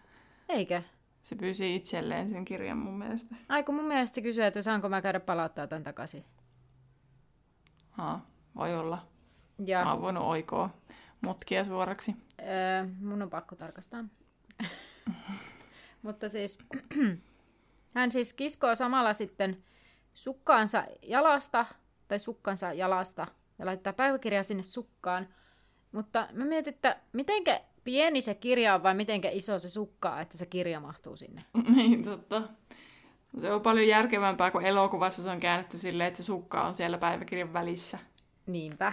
[0.49, 0.83] Eikö?
[1.25, 3.37] Se pyysi itselleen sen kirjan mun mielestä.
[3.49, 6.25] Ai kun mun mielestä kysyy, että saanko mä käydä palauttaa tämän takaisin.
[7.99, 9.07] Aa, voi olla.
[9.67, 10.71] Ja Mä oon voinut oikoa
[11.21, 12.17] mutkia suoraksi.
[12.41, 14.05] öö, mun on pakko tarkastaa.
[16.03, 16.59] Mutta siis
[17.97, 19.63] hän siis kiskoo samalla sitten
[20.15, 21.67] sukkaansa jalasta,
[22.09, 23.27] tai sukkansa jalasta,
[23.59, 25.29] ja laittaa päiväkirjaa sinne sukkaan.
[25.93, 30.21] Mutta mä mietin, että mitenkä pieni se kirja on vai mitenkä iso se sukka, on,
[30.21, 31.45] että se kirja mahtuu sinne.
[31.77, 32.43] niin, totta.
[33.41, 36.99] Se on paljon järkevämpää, kuin elokuvassa se on käännetty silleen, että se sukka on siellä
[36.99, 37.99] päiväkirjan välissä.
[38.47, 38.93] Niinpä.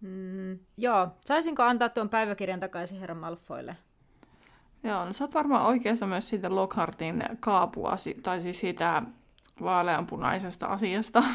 [0.00, 3.76] Mm, joo, saisinko antaa tuon päiväkirjan takaisin herra Malfoille?
[4.82, 9.02] Joo, no sä oot varmaan oikeassa myös siitä Lockhartin kaapua, tai siis siitä
[9.62, 11.24] vaaleanpunaisesta asiasta.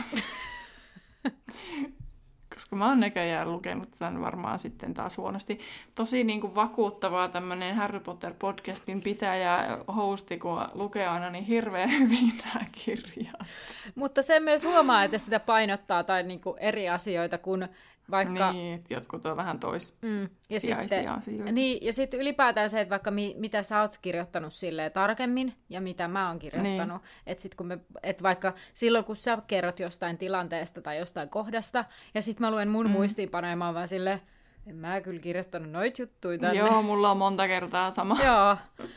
[2.60, 5.60] Koska mä oon näköjään lukenut tämän varmaan sitten taas huonosti.
[5.96, 12.34] Tosi niin kuin vakuuttavaa tämmönen Harry Potter-podcastin pitäjä hosti, kun lukee aina niin hirveän hyvin
[12.38, 13.48] nämä kirjat.
[13.96, 17.68] Mutta se myös huomaa, että sitä painottaa tai niinku eri asioita, kun
[18.12, 18.52] vaikka...
[18.52, 21.52] Niin, että jotkut on vähän tois Mm, ja sitten, asioita.
[21.52, 25.82] niin, ja sitten ylipäätään se, että vaikka mi, mitä sä oot kirjoittanut silleen tarkemmin ja
[25.82, 27.02] mitä mä oon kirjoittanut.
[27.02, 27.12] Niin.
[27.28, 31.86] Että sit kun me, et vaikka silloin kun sä kerrot jostain tilanteesta tai jostain kohdasta,
[32.14, 32.92] ja sitten mä luen mun mm.
[32.92, 34.22] muistiinpanoja, mä oon vaan silleen,
[34.68, 36.60] en mä kyllä kirjoittanut noit juttuja tänne.
[36.60, 38.18] Joo, mulla on monta kertaa sama.
[38.26, 38.58] Joo.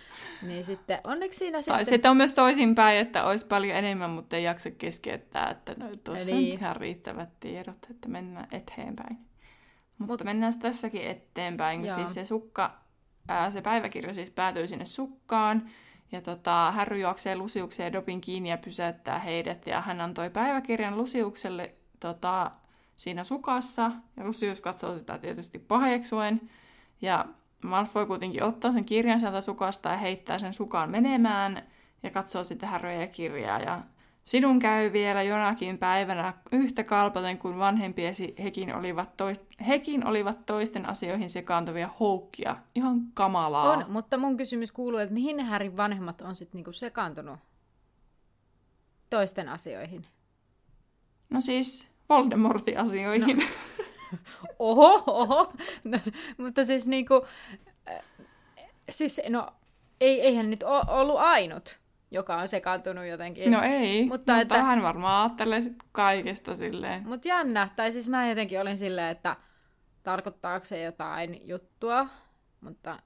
[0.43, 1.87] Niin sitten, onneksi siinä Tai sitten...
[1.87, 6.27] sitten on myös toisinpäin, että olisi paljon enemmän, mutta ei jaksa keskeyttää, että no, tuossa
[6.27, 6.37] Niin.
[6.37, 9.19] on ihan riittävät tiedot, että mennään eteenpäin.
[9.99, 11.81] Mutta Mut, mennään tässäkin eteenpäin.
[11.81, 11.97] kun Joo.
[11.97, 12.79] Siis se sukka,
[13.29, 15.71] ää, se päiväkirja siis päätyy sinne sukkaan,
[16.13, 20.99] ja tota, Harry juoksee Lusiuksen ja Dobin kiinni ja pysäyttää heidät, ja hän antoi päiväkirjan
[20.99, 22.51] Lusiukselle tota,
[22.97, 26.41] siinä sukassa, ja Lusius katsoo sitä tietysti paheksuen,
[27.03, 27.25] ja
[27.65, 31.63] Malfoy kuitenkin ottaa sen kirjan sieltä sukasta ja heittää sen sukaan menemään
[32.03, 32.69] ja katsoo sitten
[33.01, 33.61] ja kirjaa.
[33.61, 33.81] Ja
[34.25, 40.89] sinun käy vielä jonakin päivänä yhtä kalpaten kuin vanhempiesi, hekin olivat, toist, hekin olivat toisten
[40.89, 42.57] asioihin sekaantuvia houkkia.
[42.75, 43.71] Ihan kamalaa.
[43.71, 47.39] On, mutta mun kysymys kuuluu, että mihin Härin vanhemmat on sitten niinku sekaantunut
[49.11, 50.05] toisten asioihin?
[51.31, 53.37] No siis Voldemortin asioihin.
[53.37, 53.45] No.
[54.59, 55.53] Oho, oho.
[55.85, 55.99] No,
[56.39, 57.27] mutta siis niinku,
[57.91, 58.03] äh,
[58.91, 59.47] siis no,
[60.01, 61.79] ei, eihän nyt ole ollut ainut,
[62.11, 63.51] joka on sekaantunut jotenkin.
[63.53, 67.09] No ei, mutta, Mutta mutta että- hän varmaan ajattelee sit kaikesta silleen.
[67.09, 69.37] Mutta jännä, tai siis mä jotenkin olin silleen, että
[70.03, 72.07] tarkoittaako se jotain juttua,
[72.61, 72.99] mutta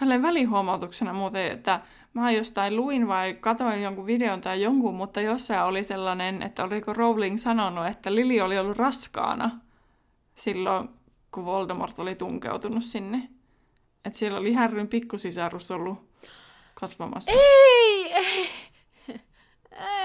[0.00, 1.80] Tälleen välihuomautuksena muuten, että
[2.14, 6.92] mä jostain luin vai katoin jonkun videon tai jonkun, mutta jossain oli sellainen, että oliko
[6.92, 9.50] Rowling sanonut, että Lili oli ollut raskaana
[10.34, 10.88] silloin,
[11.30, 13.28] kun Voldemort oli tunkeutunut sinne.
[14.04, 16.10] Että siellä oli Härryn pikkusisarus ollut
[16.74, 17.32] kasvamassa.
[17.32, 18.48] ei, ei,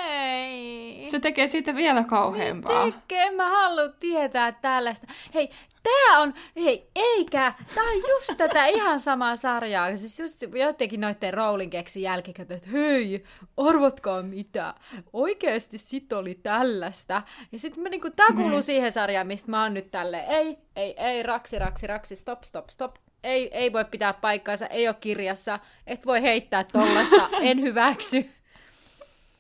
[0.02, 1.10] ei.
[1.10, 2.92] Se tekee siitä vielä kauheampaa.
[2.92, 5.08] Tekee, en mä halua tietää tällaista.
[5.34, 5.50] Hei,
[5.84, 9.98] tää on, hei, eikä, tää on just tätä ihan samaa sarjaa.
[9.98, 13.24] Siis just jotenkin noitten Rowling keksi jälkikäteen, että hei,
[13.58, 14.74] arvatkaa mitä,
[15.14, 17.22] oikeesti sit oli tällaista.
[17.52, 20.94] Ja sit mä niinku, tää kuuluu siihen sarjaan, mistä mä oon nyt tälleen, ei, ei,
[20.98, 22.96] ei, raksi, raksi, raksi, stop, stop, stop.
[23.24, 28.30] Ei, ei voi pitää paikkaansa, ei ole kirjassa, et voi heittää tollasta, en hyväksy.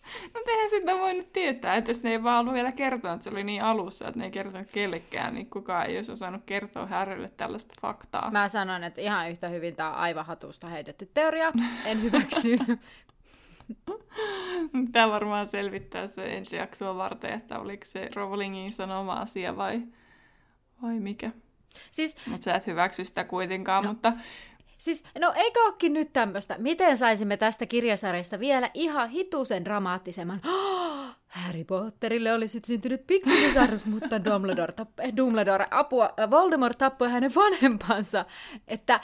[0.33, 3.29] No eihän sitä voinut tietää, että jos ne ei vaan ollut vielä kertonut, että se
[3.29, 7.31] oli niin alussa, että ne ei kertonut kellekään, niin kukaan ei olisi osannut kertoa Härrylle
[7.37, 8.31] tällaista faktaa.
[8.31, 11.51] Mä sanon, että ihan yhtä hyvin tää on aivan hatusta heitetty teoria.
[11.85, 12.57] En hyväksy.
[14.91, 19.81] Tämä varmaan selvittää se ensi jaksoa varten, että oliko se Rowlingin sanoma asia vai,
[20.83, 21.31] vai mikä.
[21.91, 23.89] siis, Mutta sä et hyväksy sitä kuitenkaan, no.
[23.89, 24.13] mutta
[24.79, 26.55] siis, no eikö ookin nyt tämmöstä?
[26.57, 30.41] Miten saisimme tästä kirjasarjasta vielä ihan hitusen dramaattisemman?
[31.27, 37.09] Harry Potterille oli sitten syntynyt pikkusisarus, mutta Dumbledore, tapp- eh, Dumbledore apua, äh, Voldemort tappoi
[37.09, 38.25] hänen vanhempansa.
[38.67, 38.99] Että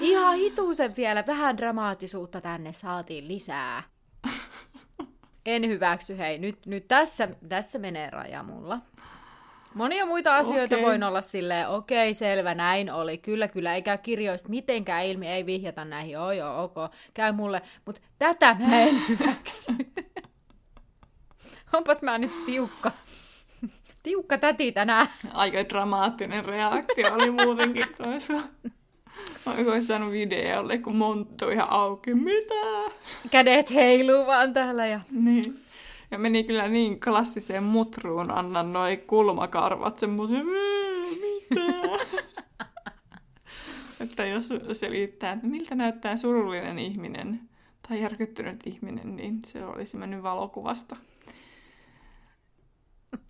[0.00, 3.82] ihan hitusen vielä vähän dramaattisuutta tänne saatiin lisää.
[5.46, 6.38] En hyväksy, hei.
[6.38, 8.80] Nyt, nyt tässä, tässä menee raja mulla.
[9.78, 10.86] Monia muita asioita Okei.
[10.86, 13.18] voin olla silleen, okei, selvä, näin oli.
[13.18, 16.74] Kyllä, kyllä, ei käy kirjoista mitenkään ilmi, ei vihjata näihin, joo, joo, ok,
[17.14, 17.62] käy mulle.
[17.84, 19.72] Mutta tätä mä en hyväksy.
[21.76, 22.90] Onpas mä nyt tiukka.
[24.02, 25.06] Tiukka täti tänään.
[25.32, 28.42] aika dramaattinen reaktio oli muutenkin toisella.
[29.46, 32.14] Oliko saanut videolle, kun monttu ihan auki.
[32.14, 32.94] Mitä?
[33.30, 35.00] Kädet heiluu vaan täällä ja...
[35.10, 35.67] Niin.
[36.10, 41.64] Ja meni kyllä niin klassiseen mutruun, anna noi kulmakarvat semmoisen, mitä?
[44.00, 47.40] että jos selittää, että miltä näyttää surullinen ihminen
[47.88, 50.96] tai järkyttynyt ihminen, niin se olisi mennyt valokuvasta.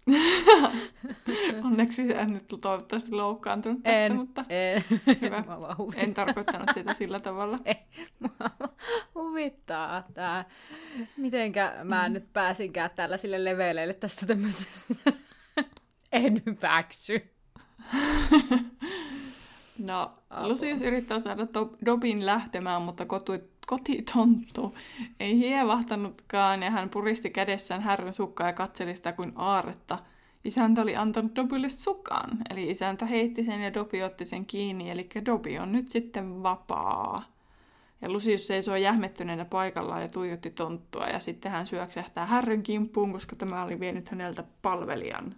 [1.64, 4.84] Onneksi en nyt toivottavasti loukkaantunut tästä, En, mutta en.
[5.20, 5.44] hyvä.
[5.94, 7.58] En tarkoittanut sitä sillä tavalla.
[8.20, 8.50] Mua
[9.14, 10.44] huvittaa tää.
[11.16, 14.94] Mitenkä mä nyt pääsinkään tällaisille leveleille tässä tämmöisessä.
[16.12, 17.30] en hyväksy.
[19.88, 20.18] No.
[20.40, 21.46] Lucius yrittää saada
[21.86, 24.74] Dobin lähtemään, mutta kotu- kotitonttu
[25.20, 29.98] ei hievahtanutkaan ja hän puristi kädessään härryn sukkaa ja katseli sitä kuin aaretta.
[30.44, 35.08] Isäntä oli antanut Dobille sukan, eli isäntä heitti sen ja Dobi otti sen kiinni, eli
[35.26, 37.24] Dobi on nyt sitten vapaa.
[38.02, 43.36] Ja Lucius seisoi jähmettyneenä paikallaan ja tuijotti tonttua, ja sitten hän syöksähtää härryn kimppuun, koska
[43.36, 45.34] tämä oli vienyt häneltä palvelijan.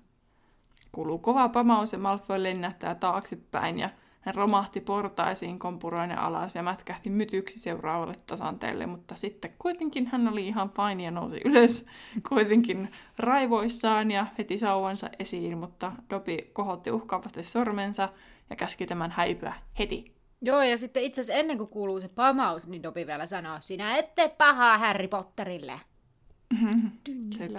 [0.92, 7.10] Kuuluu kova pamaus ja Malfoy lennähtää taaksepäin ja hän romahti portaisiin kompuroinen alas ja mätkähti
[7.10, 11.84] mytyksi seuraavalle tasanteelle, mutta sitten kuitenkin hän oli ihan paini ja nousi ylös,
[12.28, 18.08] kuitenkin raivoissaan ja veti sauvansa esiin, mutta Dobi kohotti uhkaavasti sormensa
[18.50, 20.14] ja käski tämän häipyä heti.
[20.42, 23.96] Joo, ja sitten itse asiassa ennen kuin kuuluu se pamaus, niin Dobi vielä sanoo, sinä
[23.96, 25.80] ette pahaa Harry Potterille.
[27.38, 27.58] Kyllä.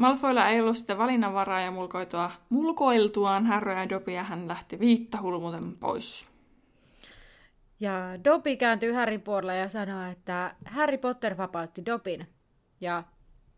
[0.00, 5.22] Malfoilla ei ollut sitä valinnanvaraa ja mulkoitua, mulkoiltuaan Harry ja Dobby ja hän lähti viitta
[5.22, 6.26] hulmuten pois.
[7.80, 7.94] Ja
[8.24, 12.26] Dobby kääntyy Harry puolelle ja sanoo, että Harry Potter vapautti Dobin.
[12.80, 13.02] Ja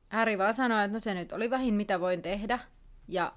[0.09, 2.59] Harry vaan sanoo, että no se nyt oli vähin mitä voin tehdä.
[3.09, 3.33] Ja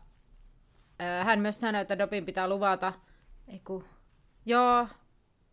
[0.99, 2.93] ää, hän myös sanoi, että Dobin pitää luvata,
[3.47, 3.83] eiku,
[4.45, 4.87] joo,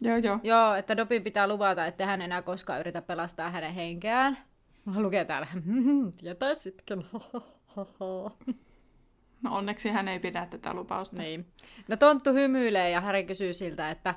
[0.00, 0.38] Joo, joo.
[0.42, 4.38] joo, että Dobin pitää luvata, että hän enää koskaan yritä pelastaa hänen henkeään.
[4.84, 5.46] Mä lukee täällä,
[6.20, 6.96] tietäisitkö?
[9.42, 11.16] No onneksi hän ei pidä tätä lupausta.
[11.16, 11.46] Niin.
[11.88, 14.14] No Tonttu hymyilee ja Harry kysyy siltä, että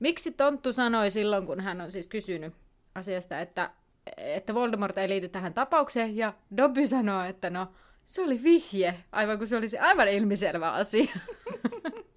[0.00, 2.54] miksi Tonttu sanoi silloin, kun hän on siis kysynyt
[2.94, 3.70] asiasta, että,
[4.16, 7.72] että Voldemort ei liity tähän tapaukseen, ja Dobby sanoo, että no,
[8.04, 11.16] se oli vihje, aivan kun se olisi aivan ilmiselvä asia.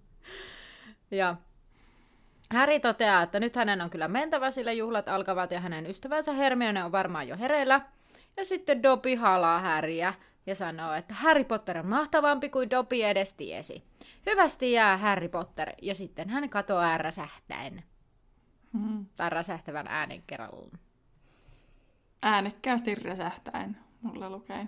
[1.11, 1.35] ja
[2.53, 6.83] Harry toteaa, että nyt hänen on kyllä mentävä, sillä juhlat alkavat ja hänen ystävänsä Hermione
[6.83, 7.81] on varmaan jo hereillä.
[8.37, 10.13] Ja sitten Dobby halaa Harryä
[10.45, 13.83] ja sanoo, että Harry Potter on mahtavampi kuin Dobby edes tiesi.
[14.25, 17.83] Hyvästi jää Harry Potter, ja sitten hän katoaa räsähtäen.
[18.73, 19.05] Mm.
[19.17, 20.79] Tai räsähtävän äänen kerrallaan.
[22.21, 24.67] Äänekkäästi räsähtäen, mulla lukee.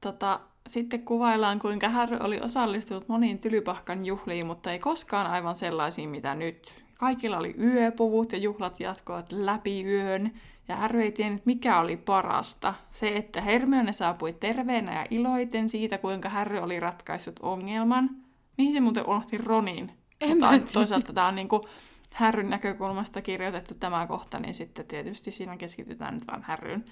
[0.00, 6.08] Tota, sitten kuvaillaan, kuinka Harry oli osallistunut moniin tylypahkan juhliin, mutta ei koskaan aivan sellaisiin,
[6.08, 6.84] mitä nyt.
[6.98, 10.32] Kaikilla oli yöpuvut ja juhlat jatkoivat läpi yön,
[10.68, 12.74] ja Harry ei tiennyt, mikä oli parasta.
[12.90, 18.10] Se, että Hermione saapui terveenä ja iloiten siitä, kuinka Harry oli ratkaissut ongelman.
[18.58, 19.92] Mihin se muuten unohti Ronin?
[20.20, 20.64] En Mutta tiedä.
[20.72, 21.68] toisaalta tämä on niinku
[22.12, 26.84] Härryn näkökulmasta kirjoitettu tämä kohta, niin sitten tietysti siinä keskitytään nyt vain Härryn.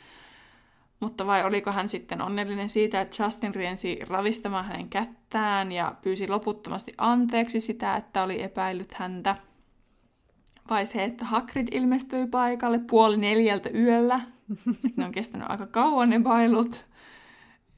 [1.00, 6.28] Mutta vai oliko hän sitten onnellinen siitä, että Justin riensi ravistamaan hänen kättään ja pyysi
[6.28, 9.36] loputtomasti anteeksi sitä, että oli epäillyt häntä?
[10.70, 14.20] Vai se, että Hagrid ilmestyi paikalle puoli neljältä yöllä?
[14.96, 16.86] Ne on kestänyt aika kauan ne bailut.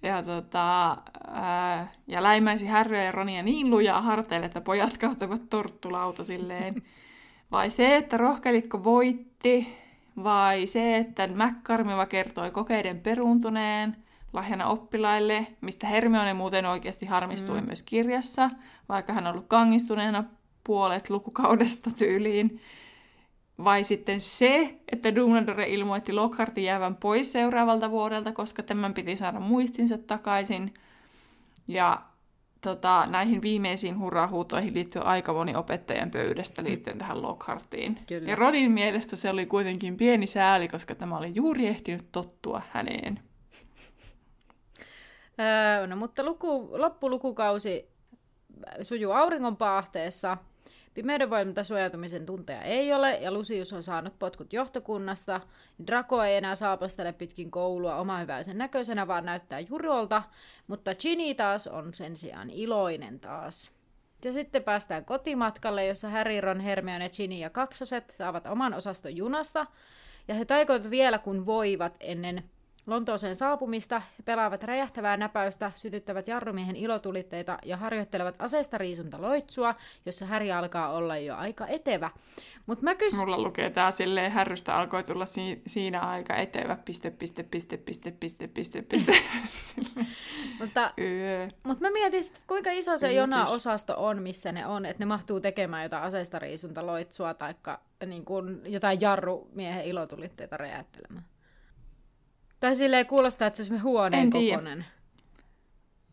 [0.02, 0.96] Ja, tota,
[1.32, 6.74] ää, ja läimäisi Harryä ja Ronia niin lujaa harteille, että pojat kahtoivat torttulautosilleen.
[7.52, 9.78] Vai se, että rohkelikko voitti?
[10.22, 13.96] Vai se, että McCarmiva kertoi kokeiden peruuntuneen
[14.32, 17.66] lahjana oppilaille, mistä Hermione muuten oikeasti harmistui mm.
[17.66, 18.50] myös kirjassa,
[18.88, 20.24] vaikka hän on ollut kangistuneena
[20.64, 22.60] puolet lukukaudesta tyyliin.
[23.64, 29.40] Vai sitten se, että Dumbledore ilmoitti Lockhartin jäävän pois seuraavalta vuodelta, koska tämän piti saada
[29.40, 30.74] muistinsa takaisin.
[31.68, 32.02] Ja
[32.60, 37.98] tota, näihin viimeisiin hurrahuutoihin liittyy aika moni opettajan pöydästä liittyen tähän Lockhartiin.
[38.06, 38.30] Kyllä.
[38.30, 43.20] Ja Rodin mielestä se oli kuitenkin pieni sääli, koska tämä oli juuri ehtinyt tottua häneen.
[45.40, 47.90] Öö, no, mutta luku, loppulukukausi
[48.82, 50.36] sujuu auringon paahteessa.
[50.98, 55.40] Pimeyden voimalta suojautumisen tunteja ei ole, ja Lucius on saanut potkut johtokunnasta.
[55.86, 60.22] Draco ei enää saapastele pitkin koulua omahyväisen näköisenä, vaan näyttää jurolta,
[60.66, 63.72] mutta Ginny taas on sen sijaan iloinen taas.
[64.24, 69.66] Ja sitten päästään kotimatkalle, jossa Harry, Ron, Hermione, Ginny ja kaksoset saavat oman osaston junasta,
[70.28, 72.44] ja he taikoivat vielä kun voivat ennen
[72.88, 79.74] Lontooseen saapumista, pelaavat räjähtävää näpäystä, sytyttävät jarrumiehen ilotulitteita ja harjoittelevat aseesta riisuntaloitsua,
[80.06, 82.10] jossa Häri alkaa olla jo aika etevä.
[82.66, 83.14] Mut mä kys...
[83.14, 88.10] Mulla lukee tää silleen, härrystä alkoi tulla si- siinä aika etevä, piste, piste, piste, piste,
[88.10, 89.12] piste, piste, piste.
[90.60, 90.92] mutta,
[91.62, 93.16] mutta mä mietin, sit, kuinka iso se Yllätys.
[93.16, 97.54] jona-osasto on, missä ne on, että ne mahtuu tekemään jotain aseesta riisuntaloitsua tai
[98.06, 101.24] niin kuin jotain jarrumiehen ilotulitteita räjäyttelemään.
[102.60, 104.56] Tai silleen kuulostaa, että se olisi huoneen En tiedä.
[104.58, 104.84] kokoinen.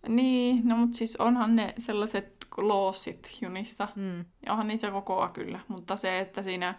[0.08, 3.88] Niin, no mutta siis onhan ne sellaiset loosit junissa.
[3.96, 4.26] Mm.
[4.46, 6.76] Ja onhan niissä kokoa kyllä, mutta se, että siinä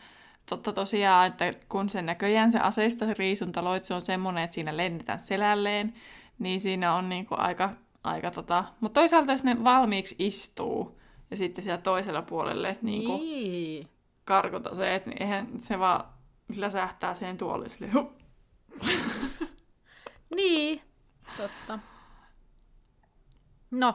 [0.50, 5.18] totta tosiaan, että kun se näköjään se aseista se riisuntaloitsu on semmoinen, että siinä lennetään
[5.20, 5.94] selälleen,
[6.38, 7.70] niin siinä on niinku aika,
[8.04, 8.64] aika tota...
[8.80, 11.00] Mutta toisaalta jos ne valmiiksi istuu
[11.30, 13.88] ja sitten siellä toisella puolelle niinku Niin.
[14.24, 16.04] karkota se, että niin eihän se vaan
[16.56, 17.92] läsähtää siihen tuoliin silleen.
[20.34, 20.82] Niin,
[21.36, 21.78] totta.
[23.70, 23.94] No,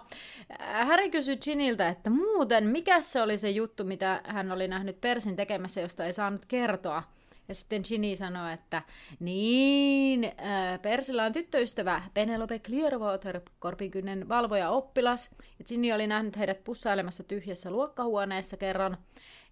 [0.62, 5.02] äh, Harry kysyi Giniltä, että muuten, mikä se oli se juttu, mitä hän oli nähnyt
[5.02, 7.04] Persin tekemässä, josta ei saanut kertoa.
[7.48, 8.82] Ja sitten Ginny sanoi, että
[9.20, 15.30] niin, äh, Persillä on tyttöystävä Penelope Clearwater, korpikynnen valvoja oppilas.
[15.60, 18.98] Ja Ginny oli nähnyt heidät pussailemassa tyhjässä luokkahuoneessa kerran.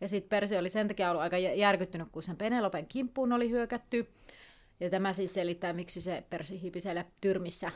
[0.02, 3.50] Ja sitten Persi oli sen takia ollut aika jä- järkyttynyt, kun sen Penelopen kimppuun oli
[3.50, 4.08] hyökätty.
[4.80, 7.72] Ja tämä siis selittää, miksi se Persi hiipi siellä tyrmissä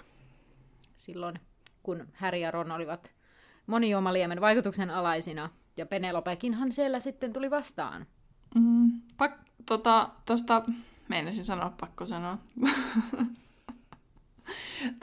[0.97, 1.39] silloin,
[1.83, 3.11] kun Harry ja Ron olivat
[3.67, 5.49] monijuomaliemen vaikutuksen alaisina.
[5.77, 8.05] Ja Penelopekinhan siellä sitten tuli vastaan.
[8.55, 9.31] Mm, pak,
[9.65, 10.61] tota, tosta,
[11.07, 12.37] meinasin sanoa, pakko sanoa.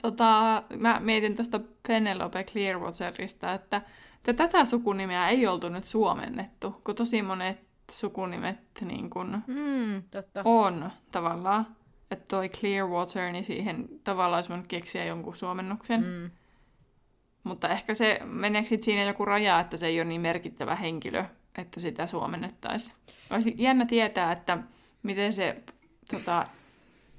[0.03, 3.83] tota, mä mietin tuosta Penelope Clearwaterista, että,
[4.17, 7.59] että tätä sukunimeä ei oltu nyt suomennettu, kun tosi monet
[7.91, 10.43] sukunimet niin kun Mm, totta.
[10.45, 11.67] on tavallaan.
[12.11, 16.05] Että toi Clearwater, niin siihen tavallaan olisi voinut keksiä jonkun suomennuksen.
[16.05, 16.31] Mm.
[17.45, 21.25] Mutta ehkä se, meneekö sit siinä joku raja, että se ei ole niin merkittävä henkilö,
[21.59, 22.97] että sitä suomennettaisiin.
[23.31, 24.59] Olisi jännä tietää, että
[25.03, 25.63] miten se
[26.11, 26.47] tota,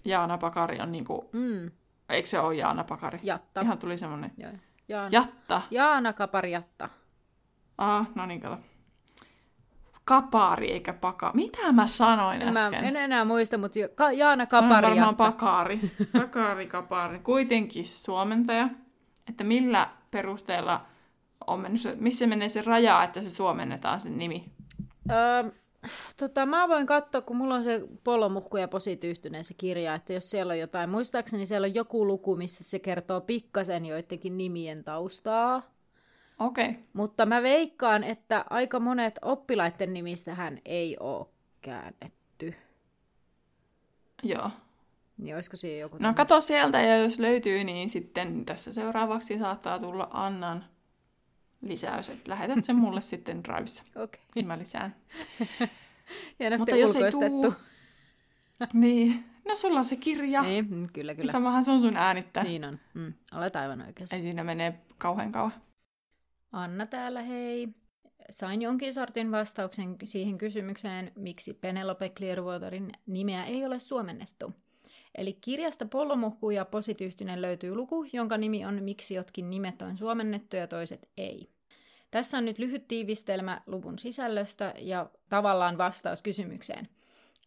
[0.06, 1.72] Jaana Pakari on niinku, Mm.
[2.10, 3.20] eikö se ole Jaana Pakari?
[3.24, 3.62] Jatta.
[3.62, 4.32] Ihan tuli semmonen.
[4.38, 4.52] Joo.
[4.88, 5.10] Jaana.
[5.12, 5.62] Jatta.
[5.72, 6.89] Jaana Kapariatta.
[7.78, 8.58] Ah, no niin, kato.
[10.12, 11.32] Kapari eikä paka.
[11.34, 12.84] Mitä mä sanoin En, mä, äsken?
[12.84, 15.32] en enää muista, mutta jo- Ka- Jaana Sanoin varmaan Kapariatta.
[15.32, 15.80] pakari.
[16.22, 17.20] Pakari, kapari.
[17.20, 18.70] Kuitenkin suomentaja.
[19.30, 20.86] Että millä perusteella
[21.47, 24.45] on mennyt se, missä menee se raja, että se suomennetaan sen nimi?
[25.12, 25.51] Öö,
[26.18, 30.30] tota, mä voin katsoa, kun mulla on se polomuhku ja posityyhtyneen se kirja, että jos
[30.30, 35.62] siellä on jotain, muistaakseni siellä on joku luku, missä se kertoo pikkasen joidenkin nimien taustaa.
[36.46, 36.70] Okei.
[36.70, 36.82] Okay.
[36.94, 41.28] Mutta mä veikkaan, että aika monet oppilaiden nimistähän ei ole
[41.62, 42.54] käännetty.
[44.24, 44.52] Joo.
[45.18, 45.96] Niin olisiko siinä joku...
[45.96, 50.66] No tämmönen- kato sieltä ja jos löytyy, niin sitten tässä seuraavaksi saattaa tulla Annan
[51.62, 53.84] lisäys, että lähetät sen mulle sitten Drivessa.
[54.04, 54.22] Okei.
[54.36, 54.96] Niin mä lisään.
[56.39, 57.54] Hienosti Mutta jos ei tuu...
[58.74, 59.24] Niin.
[59.48, 60.42] No sulla on se kirja.
[60.42, 61.32] Niin, kyllä, kyllä.
[61.32, 62.44] Samahan se on sun äänittää.
[62.44, 62.80] Niin on.
[62.94, 64.16] Mm, olet aivan oikeassa.
[64.16, 65.54] Ei siinä menee kauhean kauan.
[66.52, 67.68] Anna täällä, hei.
[68.30, 74.54] Sain jonkin sortin vastauksen siihen kysymykseen, miksi Penelope Clearwaterin nimeä ei ole suomennettu.
[75.16, 80.56] Eli kirjasta Pollomuhku ja Posityyhtinen löytyy luku, jonka nimi on Miksi jotkin nimet on suomennettu
[80.56, 81.49] ja toiset ei.
[82.12, 86.88] Tässä on nyt lyhyt tiivistelmä luvun sisällöstä ja tavallaan vastaus kysymykseen.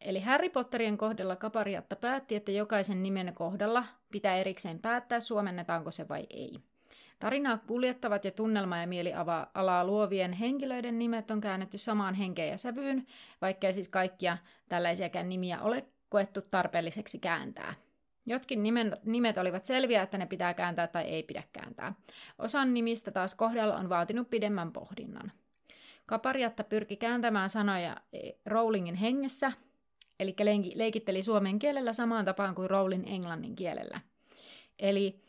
[0.01, 6.09] Eli Harry Potterien kohdalla Kapariatta päätti, että jokaisen nimen kohdalla pitää erikseen päättää, suomennetaanko se
[6.09, 6.59] vai ei.
[7.19, 13.07] Tarinaa kuljettavat ja tunnelma- ja mielialaa luovien henkilöiden nimet on käännetty samaan henkeen ja sävyyn,
[13.41, 14.39] vaikkei siis kaikkia
[14.69, 17.75] tällaisiakään nimiä ole koettu tarpeelliseksi kääntää.
[18.27, 21.95] Jotkin nimen, nimet olivat selviä, että ne pitää kääntää tai ei pidä kääntää.
[22.39, 25.33] Osan nimistä taas kohdalla on vaatinut pidemmän pohdinnan.
[26.07, 29.53] Kapariatta pyrki kääntämään sanoja e, Rowlingin hengessä,
[30.21, 30.35] eli
[30.75, 34.01] leikitteli suomen kielellä samaan tapaan kuin Rowling englannin kielellä.
[34.79, 35.21] Eli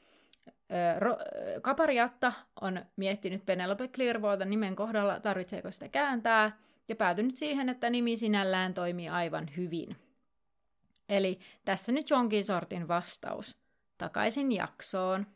[1.00, 6.58] Ro- Kapariatta on miettinyt Penelope Clearwater nimen kohdalla, tarvitseeko sitä kääntää,
[6.88, 9.96] ja päätynyt siihen, että nimi sinällään toimii aivan hyvin.
[11.10, 13.58] Eli tässä nyt jonkin sortin vastaus.
[13.98, 15.28] Takaisin jaksoon.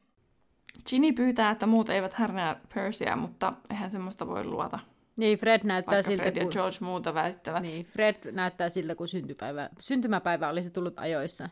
[0.89, 4.79] Ginny pyytää, että muut eivät härnää Percyä, mutta eihän semmoista voi luota.
[5.17, 6.51] Niin, Fred näyttää Vaikka siltä, Fred ja kun...
[6.53, 7.61] George muuta väittävät.
[7.61, 9.69] Niin, Fred näyttää siltä, kun syntypäivä...
[9.79, 11.49] syntymäpäivä olisi tullut ajoissa.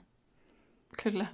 [1.03, 1.25] Kyllä.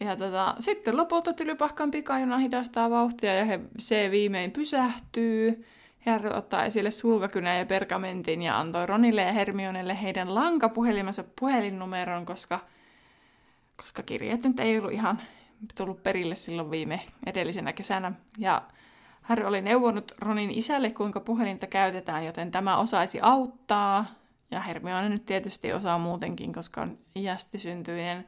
[0.00, 5.66] Ja tota, sitten lopulta Tylypahkan pikajuna hidastaa vauhtia ja he, se viimein pysähtyy.
[6.06, 12.60] Harry ottaa esille sulkakynän ja pergamentin ja antoi Ronille ja Hermionelle heidän lankapuhelimensa puhelinnumeron, koska
[13.76, 15.20] koska kirjeet nyt ei ollut ihan
[15.74, 18.12] tullut perille silloin viime edellisenä kesänä.
[18.38, 18.62] Ja
[19.22, 24.04] Harry oli neuvonut Ronin isälle, kuinka puhelinta käytetään, joten tämä osaisi auttaa.
[24.50, 28.26] Ja Hermione nyt tietysti osaa muutenkin, koska on iästi syntyinen.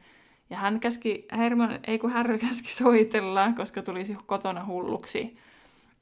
[0.50, 5.36] Ja hän käski, Hermione, ei kun Harry käski soitella, koska tulisi kotona hulluksi.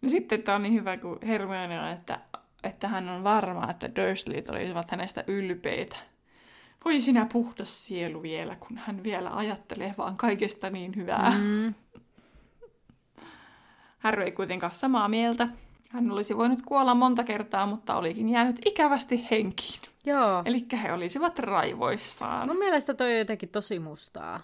[0.03, 2.21] Ja sitten tämä on niin hyvä, kun Hermione on, että,
[2.63, 5.97] että hän on varma, että Dursleyt olisivat hänestä ylpeitä.
[6.85, 11.33] Voi sinä puhdas sielu vielä, kun hän vielä ajattelee vaan kaikesta niin hyvää.
[11.41, 11.75] Mm.
[13.99, 15.49] Harry ei kuitenkaan samaa mieltä.
[15.91, 19.94] Hän olisi voinut kuolla monta kertaa, mutta olikin jäänyt ikävästi henkiin.
[20.07, 20.43] Joo.
[20.45, 22.49] Eli he olisivat raivoissaan.
[22.49, 24.41] Mun mielestä toi on jotenkin tosi mustaa.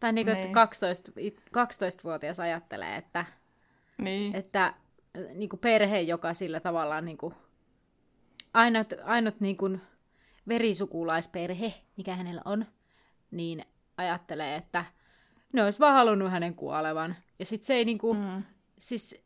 [0.00, 0.54] Tai niin kuin, että Niin.
[0.54, 1.12] 12,
[1.56, 3.24] 12-vuotias ajattelee, että,
[3.98, 4.34] Niin.
[4.36, 4.74] että äh,
[5.34, 7.34] niin kuin perhe, joka sillä tavalla niin kuin,
[8.54, 9.80] ainut, ainut niin kuin
[10.48, 12.66] verisukulaisperhe, mikä hänellä on,
[13.30, 13.64] niin
[13.96, 14.84] ajattelee, että
[15.52, 17.16] ne olisi vaan halunnut hänen kuolevan.
[17.38, 18.42] Ja sitten se ei niin kuin, Mm.
[18.78, 19.22] siis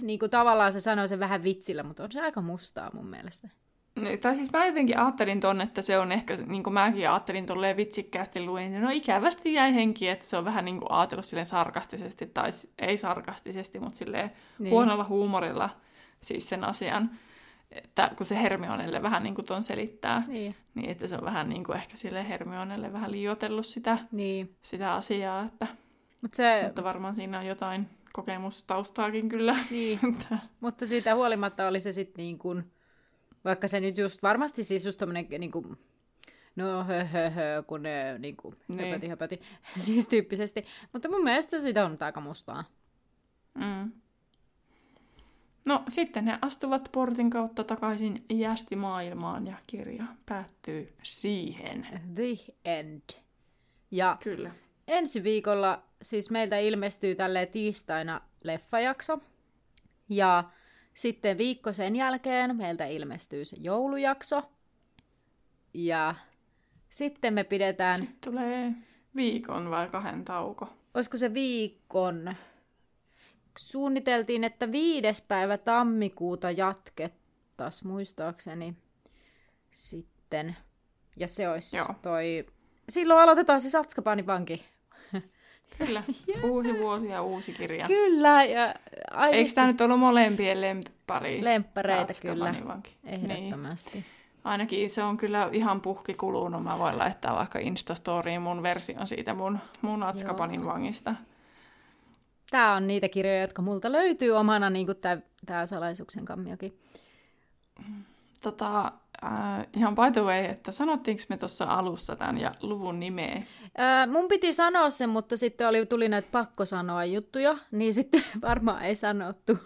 [0.00, 3.48] niin kuin tavallaan se sanoo sen vähän vitsillä, mutta on se aika mustaa mun mielestä.
[3.94, 7.46] Niin, Tai siis mä jotenkin ajattelin ton, että se on ehkä, niin kuin mäkin ajattelin
[7.46, 11.46] tolleen vitsikkäästi luin, no ikävästi jäi henki, että se on vähän niin kuin ajatellut silleen
[11.46, 14.70] sarkastisesti, tai ei sarkastisesti, mutta silleen Niin.
[14.70, 15.70] huonolla huumorilla
[16.20, 17.10] siis sen asian,
[17.70, 20.54] että kun se Hermionelle vähän niin kuin ton selittää, Niin.
[20.74, 24.56] niin että se on vähän niin kuin ehkä sille Hermionelle vähän liioitellut sitä, Niin.
[24.62, 25.66] sitä asiaa, että,
[26.22, 29.56] Mut se, mutta varmaan siinä on jotain kokemustaustaakin kyllä.
[29.70, 29.98] niin.
[30.60, 32.64] Mutta siitä huolimatta oli se sitten niin kuin,
[33.44, 35.78] vaikka se nyt just varmasti siis just tommonen niin kuin,
[36.56, 38.88] no hö, hö, hö, kun ne niin kuin, Niin.
[38.88, 39.40] höpöti höpöti,
[39.84, 40.64] siis tyyppisesti.
[40.92, 42.64] Mutta mun mielestä siitä on aika mustaa.
[43.54, 43.92] Mm.
[45.66, 51.86] No sitten he astuvat portin kautta takaisin jästimaailmaan ja kirja päättyy siihen.
[52.14, 53.02] The end.
[53.90, 54.50] Ja Kyllä.
[54.88, 59.18] ensi viikolla siis meiltä ilmestyy tälle tiistaina leffajakso.
[60.08, 60.44] Ja
[60.94, 64.42] sitten viikko sen jälkeen meiltä ilmestyy se joulujakso.
[65.74, 66.14] Ja
[66.88, 68.72] sitten me pidetään, Sitten tulee
[69.16, 70.68] viikon vai kahden tauko.
[70.94, 72.34] olisiko se viikon,
[73.58, 78.76] suunniteltiin, että viides päivä tammikuuta jatkettaisiin muistaakseni
[79.70, 80.56] sitten.
[81.16, 81.94] Ja se olisi Joo.
[82.02, 82.46] toi,
[82.88, 84.64] silloin aloitetaan se Satskapanin vanki.
[85.78, 86.02] Kyllä.
[86.50, 87.86] Uusi vuosi ja uusi kirja.
[87.86, 88.74] Kyllä, ja
[89.10, 91.44] ai Eikö tämä nyt ollut molempien lemppari?
[91.44, 92.52] Lemppareita kyllä.
[92.52, 92.66] Niin.
[93.04, 94.04] ehdottomasti.
[94.44, 96.62] Ainakin se on kyllä ihan puhki kulunut.
[96.62, 100.72] Mä voin laittaa vaikka Instastoriin mun version siitä mun, mun Azkabanin Joo.
[100.72, 101.14] vangista.
[102.50, 104.98] Tämä on niitä kirjoja, jotka multa löytyy omana, niin kuin
[105.46, 106.78] tämä salaisuuksien kammiokin.
[108.42, 108.92] Tota,
[109.24, 113.42] äh, ihan by the way, että sanottiinko me tuossa alussa tämän ja luvun nimeä?
[113.78, 118.22] Ää, mun piti sanoa sen, mutta sitten oli, tuli näitä pakko sanoa juttuja, niin sitten
[118.48, 119.58] varmaan ei sanottu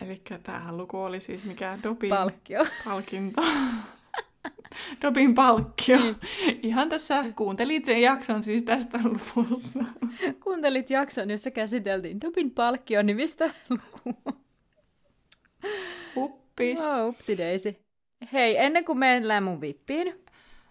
[0.00, 2.66] Eli tämähän luku oli siis mikä Dobin palkkio.
[2.84, 3.42] palkinto.
[5.02, 5.98] Dobin palkkio.
[6.62, 9.84] Ihan tässä kuuntelit sen jakson siis tästä luvusta.
[10.44, 14.32] Kuuntelit jakson, jossa käsiteltiin Dobin palkkio nimistä lukua.
[16.60, 16.80] Huppis.
[16.80, 17.78] Oh, upsideisi.
[18.32, 20.14] Hei, ennen kuin mennään mun vippiin,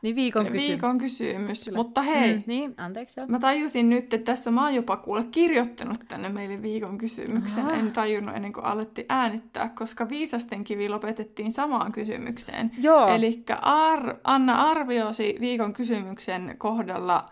[0.01, 0.67] niin viikon kysymys.
[0.69, 1.65] Viikon kysymys.
[1.65, 1.77] Kyllä.
[1.77, 3.21] Mutta hei, Mm, niin, anteeksi.
[3.27, 7.63] Mä tajusin nyt, että tässä mä oon jopa kuule kirjoittanut tänne meille viikon kysymyksen.
[7.65, 7.73] Aha.
[7.73, 12.71] En tajunnut ennen kuin alettiin äänittää, koska viisasten kivi lopetettiin samaan kysymykseen.
[12.81, 13.07] Joo.
[13.07, 17.25] Eli ar- anna arviosi viikon kysymyksen kohdalla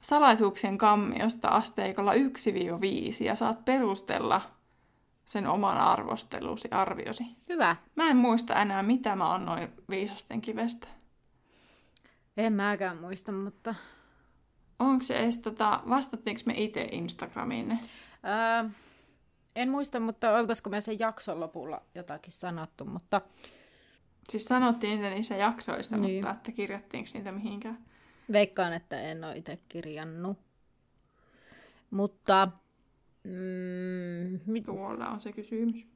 [0.00, 4.40] salaisuuksien kammiosta asteikolla 1-5 ja saat perustella
[5.26, 7.24] sen oman arvostelusi, arviosi.
[7.48, 7.76] Hyvä.
[7.94, 10.88] Mä en muista enää, mitä mä annoin viisasten kivestä.
[12.36, 13.74] En mäkään muista, mutta...
[14.78, 17.78] Onko se edes, tota, vastattiinko me itse Instagramiin ne?
[18.22, 18.70] Ää,
[19.56, 23.20] en muista, mutta oltaisiko me sen jakson lopulla jotakin sanottu, mutta
[24.28, 26.14] Siis sanottiin se niissä jaksoissa, Niin.
[26.14, 27.78] mutta että kirjattiinko niitä mihinkään.
[28.32, 30.38] veikkaan, että en ole itse kirjannut.
[31.90, 32.48] Mutta
[33.26, 35.86] mm, mit, Tuolla on se kysymys.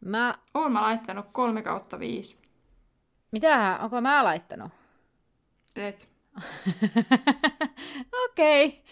[0.00, 2.38] mä, Oon mä laittanut kolme kautta viisi.
[3.32, 4.72] mitä, onko mä laittanut?
[5.76, 6.08] Et.
[8.24, 8.82] Okei,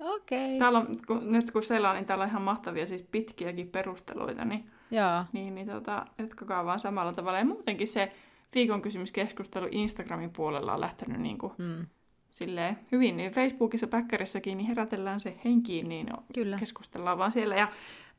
[0.00, 0.58] okei.
[0.58, 4.70] Täällä on, kun, nyt kun selaan, niin täällä on ihan mahtavia siis pitkiäkin perusteluita, niin,
[4.90, 7.38] Joo, niin, niin tota, jatkakaa vaan samalla tavalla.
[7.38, 8.12] Ja muutenkin se
[8.54, 11.86] viikon kysymyskeskustelu Instagramin puolella on lähtenyt niin kuin, mm,
[12.36, 16.56] silleen hyvin, niin Facebookissa, Päkkärissäkin, niin herätellään se henkiin, niin kyllä.
[16.58, 17.56] keskustellaan vaan siellä.
[17.56, 17.68] Ja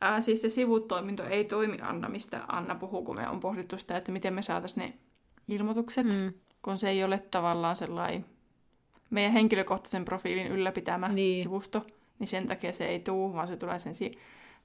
[0.02, 3.98] ää, siis se sivutoiminto ei toimi, Anna, mistä Anna puhuu, kun me on pohdittu sitä,
[3.98, 4.94] että miten me saataisiin ne
[5.56, 6.34] ilmoitukset, mm.
[6.62, 8.26] Kun se ei ole tavallaan sellainen
[9.10, 11.16] meidän henkilökohtaisen profiilin ylläpitämä Niin.
[11.16, 11.44] niin.
[11.44, 11.86] sivusto,
[12.20, 14.18] niin sen takia se ei tuu, vaan se tulee sen si-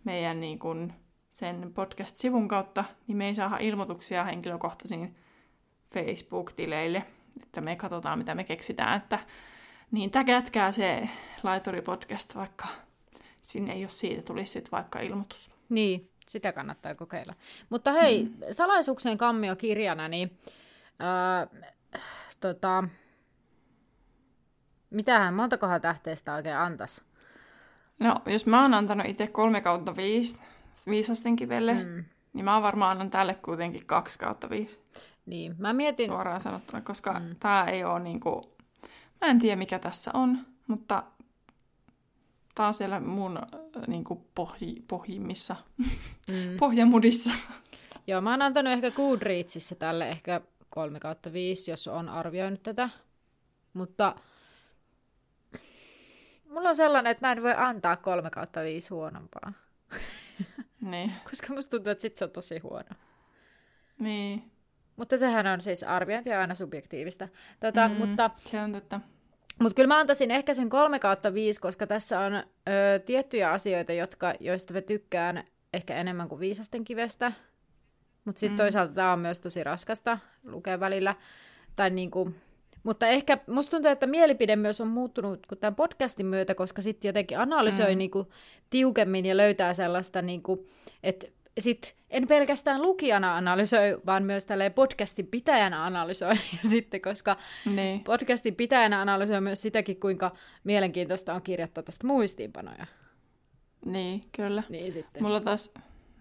[0.05, 0.92] meidän niin kun,
[1.30, 5.14] sen podcast-sivun kautta, niin me ei saada ilmoituksia henkilökohtaisiin
[5.94, 7.03] Facebook-tileille,
[7.43, 9.18] että me katsotaan, mitä me keksitään, että
[9.91, 11.09] niin täkätkää se
[11.43, 12.66] Laituri-podcast, vaikka
[13.43, 15.51] sinne ei ole siitä tulisi sit vaikka ilmoitus.
[15.68, 17.35] Niin, sitä kannattaa kokeilla.
[17.70, 18.33] Mutta hei, mm.
[18.53, 20.39] salaisuuksien kammio kirjana, niin
[20.99, 21.47] ää,
[22.41, 22.85] tota,
[24.91, 27.05] mitähän, montakohan tähteistä oikein antas?
[27.99, 30.39] No, jos mä oon antanut itse 3 kautta 5
[30.87, 32.05] viisasten kivelle, mm.
[32.33, 34.80] Niin mä varmaan annan tälle kuitenkin 2 kautta 5
[35.26, 37.37] Niin, mä mietin, suoraan sanottuna, koska mm.
[37.41, 38.53] tää ei oo niinku...
[39.20, 41.03] Mä en tiedä mikä tässä on, mutta
[42.55, 45.57] tää on siellä mun äh, niinku pohji, pohjimmissa,
[46.28, 47.30] mm, pohjamudissa.
[48.07, 52.89] joo, mä oon antanut ehkä Goodreadsissa tälle ehkä 3 kautta 5, jos on arvioinut tätä.
[53.72, 54.16] Mutta
[56.49, 59.53] mulla on sellainen, että mä en voi antaa 3 kautta 5 huonompaa.
[60.83, 62.91] niin, Koska musta tuntuu, että sit se on tosi huono.
[63.99, 64.53] niin.
[64.97, 67.28] Mutta sehän on siis arviointi aina subjektiivista.
[67.61, 67.95] Tota, mm.
[67.95, 69.01] mutta, Se on totta.
[69.61, 72.43] mutta kyllä mä antaisin ehkä sen 3 kautta 5, koska tässä on ö,
[73.07, 77.33] tiettyjä asioita, jotka, joista mä tykkään ehkä enemmän kuin viisasten kivestä.
[78.24, 78.57] Mutta sitten mm.
[78.57, 81.14] toisaalta tämä on myös tosi raskasta lukea välillä.
[81.76, 82.35] Tai niinku,
[82.83, 87.09] mutta ehkä musta tuntuu, että mielipide myös on muuttunut kun tämän podcastin myötä, koska sitten
[87.09, 87.99] jotenkin analysoi mm.
[87.99, 88.33] niinku
[88.70, 90.66] tiukemmin ja löytää sellaista, niinku,
[91.03, 91.26] että
[91.59, 96.35] sit en pelkästään lukijana analysoi, vaan myös podcastin pitäjänä analysoi
[96.72, 97.37] sitten, koska
[97.74, 98.05] Niin.
[98.05, 100.33] podcastin pitäjänä analysoi myös sitäkin, kuinka
[100.64, 102.87] mielenkiintoista on kirjoittaa tästä muistiinpanoja.
[103.85, 104.62] Niin, kyllä.
[104.68, 105.22] Niin sitten.
[105.22, 105.74] Mulla taas,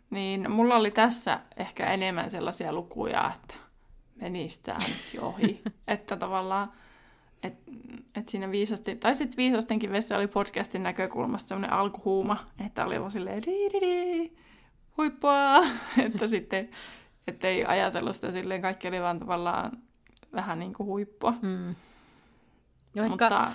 [0.10, 3.56] niin mulla oli tässä ehkä enemmän sellaisia lukuja, että
[4.22, 5.62] menis tää nyt jo ohi.
[5.88, 6.72] että tavallaan,
[7.44, 7.72] että
[8.16, 13.12] et siinä viisasti, tai sitten viisastenkin vessa oli podcastin näkökulmasta semmoinen alkuhuuma, että oli vaan
[13.12, 14.32] silleen di, di, di,
[14.98, 15.58] huippua,
[16.06, 16.70] että sitten,
[17.28, 19.72] että ei ajatellut sitä silleen, kaikki oli vaan tavallaan
[20.34, 21.34] vähän niin kuin huippua.
[21.42, 21.76] Mm.
[22.96, 23.52] Joo, ehkä, Mutta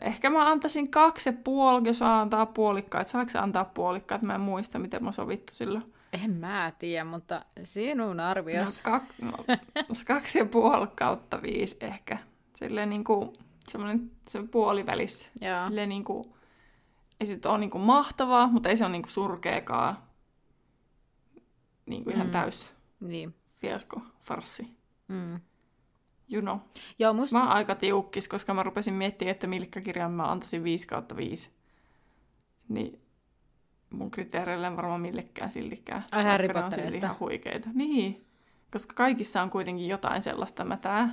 [0.00, 3.06] ehkä mä antaisin kaksi ja puoli, jos antaa puolikkaat.
[3.06, 4.22] Saako se antaa puolikkaat?
[4.22, 5.92] Mä en muista, miten mä sovittu silloin.
[6.24, 8.80] En mä tiedä, mutta sinun No, arvios.
[8.80, 9.32] kak, no,
[10.06, 12.18] kaksi ja puoli kautta viisi ehkä.
[12.56, 13.32] Silleen niin kuin,
[13.68, 15.28] semmoinen se puolivälissä.
[15.40, 15.64] Joo.
[15.64, 16.24] Silleen niin kuin,
[17.20, 19.98] ei sit ole niin kuin mahtavaa, mutta ei se ole niin kuin surkeakaan.
[21.86, 22.30] Niin kuin ihan Mm.
[22.30, 23.34] täys Niin.
[23.56, 24.76] fiasko, farssi.
[25.08, 25.40] Mm.
[26.32, 26.58] You know.
[26.98, 27.36] Joo, musta...
[27.36, 31.16] Mä oon aika tiukkis, koska mä rupesin miettimään, että milkä kirjan mä antaisin 5 kautta
[31.16, 31.50] 5.
[32.68, 33.00] Niin
[33.90, 36.04] mun kriteereillä en varmaan millekään siltikään.
[36.12, 37.06] Ai, Harry Potterista.
[37.06, 37.68] ihan huikeita.
[37.74, 38.24] Niin,
[38.72, 41.08] koska kaikissa on kuitenkin jotain sellaista mätää.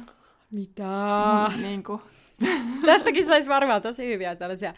[0.52, 0.84] Mitä?
[1.56, 2.02] Mm, niin kuin,
[2.86, 4.74] Tästäkin saisi varmaan tosi hyviä tällaisia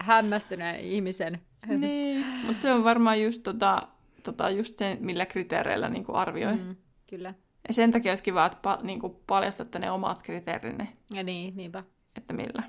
[0.00, 1.40] hämmästyneen ihmisen.
[1.78, 3.88] niin, mutta se on varmaan just, tota,
[4.22, 6.52] tota, just sen, millä kriteereillä niin kuin arvioi.
[6.54, 6.60] Mm.
[6.62, 6.76] Mm,
[7.10, 7.34] kyllä.
[7.68, 11.56] Ja sen takia olisi kiva, että pa, niin kuin paljastatte ne omat kriteerinne, Ja niin,
[11.56, 11.84] niinpä.
[12.16, 12.62] että millä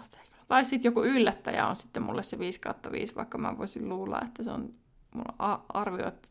[0.00, 0.35] asteikolla.
[0.46, 4.20] Tai sitten joku yllättäjä on sitten mulle se 5 kautta 5, vaikka mä voisin luulla,
[4.24, 4.72] että se on
[5.14, 6.26] mulla arviot,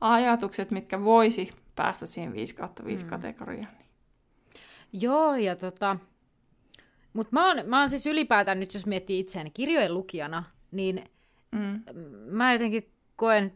[0.00, 3.10] ajatukset, mitkä voisi päästä siihen 5 kautta 5 Mm.
[3.10, 3.72] kategoriaan.
[4.92, 5.96] Joo, ja tota...
[7.12, 11.04] Mutta mä oon, mä oon siis ylipäätään nyt, jos miettii itseäni kirjojen lukijana, niin
[11.52, 11.80] Mm.
[12.30, 13.52] mä jotenkin koen,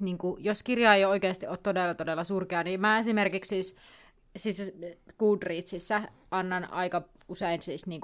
[0.00, 3.76] niin kuin, jos kirja ei oikeasti ole todella, todella surkea, niin mä esimerkiksi siis,
[4.36, 4.72] siis
[5.18, 8.00] Goodreadsissa annan aika usein siis niin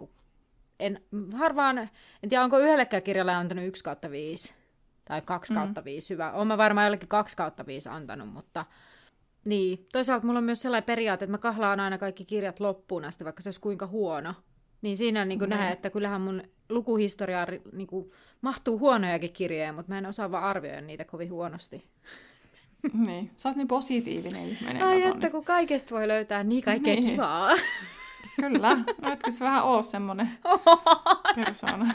[0.86, 1.00] en,
[1.34, 4.54] harvaan, en tiedä onko yhdellekään kirjalle antanut 1 kautta 5
[5.04, 5.58] tai 2 Mm.
[5.58, 6.32] kautta 5 hyvä.
[6.32, 8.64] Oon mä varmaan jollekin 2 kautta 5 antanut, mutta
[9.44, 9.86] niin.
[9.92, 13.42] Toisaalta mulla on myös sellainen periaate, että mä kahlaan aina kaikki kirjat loppuun asti, vaikka
[13.42, 14.34] se olisi kuinka huono.
[14.82, 15.50] Niin siinä niin Niin.
[15.50, 18.10] nähdään, että kyllähän mun lukuhistoriaan niin kuin,
[18.40, 21.84] mahtuu huonojakin kirjoja, mutta mä en osaa vaan arvioida niitä kovin huonosti.
[23.06, 23.30] niin.
[23.36, 24.82] Sä oot niin positiivinen ihminen.
[24.82, 27.10] Ai että kun kaikesta voi löytää niin kaikkea Niin.
[27.10, 27.50] kivaa.
[28.40, 28.76] Kyllä.
[29.12, 30.38] Etkö sä vähän oo semmonen
[31.36, 31.94] persoona.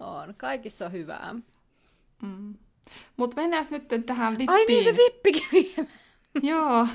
[0.00, 1.34] on, kaikissa on hyvää.
[2.22, 2.54] Mm.
[3.16, 4.50] Mutta mennään nyt tähän vippiin.
[4.50, 5.88] Ai niin, se vippikin vielä.
[6.52, 6.86] Joo,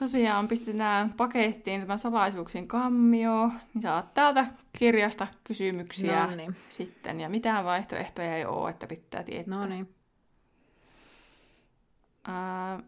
[0.00, 4.46] tosiaan pistetään pakettiin tämä salaisuuksien kammio, niin saat täältä
[4.78, 6.56] kirjasta kysymyksiä No niin.
[6.68, 9.58] sitten, ja mitään vaihtoehtoja ei ole, että pitää tietää.
[9.58, 9.94] No niin.
[12.24, 12.80] Ää,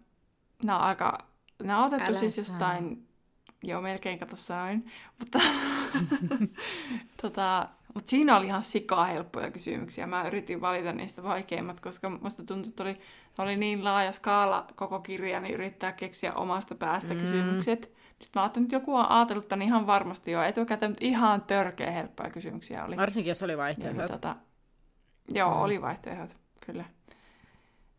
[0.64, 1.18] nämä on aika,
[1.62, 3.08] nämä on otettu Älä siis jostain,
[3.66, 4.86] joo melkein kato sain,
[5.18, 5.38] mutta
[7.22, 10.06] tota, Mutta siinä oli ihan sikaa helppoja kysymyksiä.
[10.06, 13.00] Mä yritin valita niistä vaikeimmat, koska musta tuntui, että oli,
[13.38, 17.20] oli niin laaja skaala koko kirja, niin yrittää keksiä omasta päästä mm.
[17.20, 17.82] kysymykset.
[18.20, 21.90] Sitten mä ajattelin, että joku on ajatellut tämän ihan varmasti jo etukäteen, mutta ihan törkeä
[21.90, 22.96] helppoja kysymyksiä oli.
[22.96, 23.98] Varsinkin, jos oli vaihtoehdot.
[23.98, 24.36] Niin, tota,
[25.34, 25.60] joo, mm.
[25.60, 26.30] oli vaihtoehdot,
[26.66, 26.84] kyllä.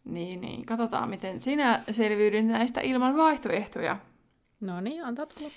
[0.05, 0.65] Niin, niin.
[0.65, 3.97] Katsotaan, miten sinä selviydyn näistä ilman vaihtoehtoja.
[4.61, 5.51] No niin, antaa tulla.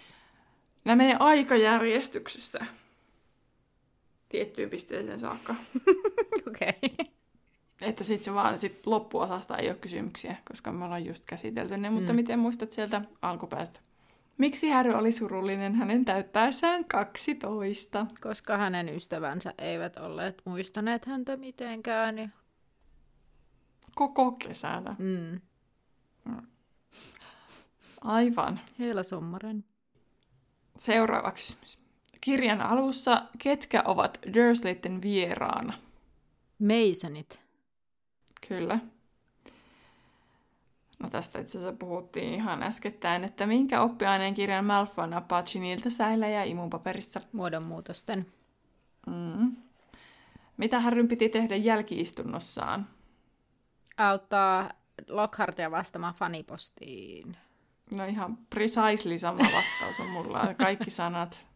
[0.84, 2.66] Nämä menee aikajärjestyksessä
[4.28, 5.54] tiettyyn pisteeseen saakka.
[6.48, 6.72] Okei.
[6.82, 7.06] Okay.
[7.80, 11.90] Että sitten se vaan sit loppuosasta ei ole kysymyksiä, koska me ollaan just käsitelty ne,
[11.90, 12.16] mutta mm.
[12.16, 13.80] miten muistat sieltä alkupäästä?
[14.38, 18.06] Miksi Harry oli surullinen hänen täyttäessään 12?
[18.20, 22.14] Koska hänen ystävänsä eivät olleet muistaneet häntä mitenkään.
[22.14, 22.32] Niin...
[23.94, 24.96] Koko kesänä.
[24.98, 25.40] Mm.
[26.24, 26.46] Mm.
[28.00, 28.60] Aivan.
[28.78, 29.64] Heillä sommaren.
[30.78, 31.78] Seuraava kysymys.
[32.20, 35.72] Kirjan alussa, ketkä ovat Dursleyten vieraana?
[36.58, 37.40] Masonit.
[38.48, 38.78] Kyllä.
[40.98, 46.28] No tästä itse asiassa puhuttiin ihan äskettäin, että minkä oppiaineen kirjan Malfoy nappaa Giniltä säillä
[46.28, 47.20] ja imupaperissa.
[47.32, 48.26] Muodonmuutosten.
[49.06, 49.56] Mm.
[50.56, 52.86] Mitä Harryn piti tehdä jälkiistunnossaan?
[53.96, 54.70] Auttaa
[55.08, 57.36] Lockhartia vastaamaan fanipostiin.
[57.96, 60.54] No ihan precisely sama vastaus on mulla.
[60.54, 61.46] Kaikki sanat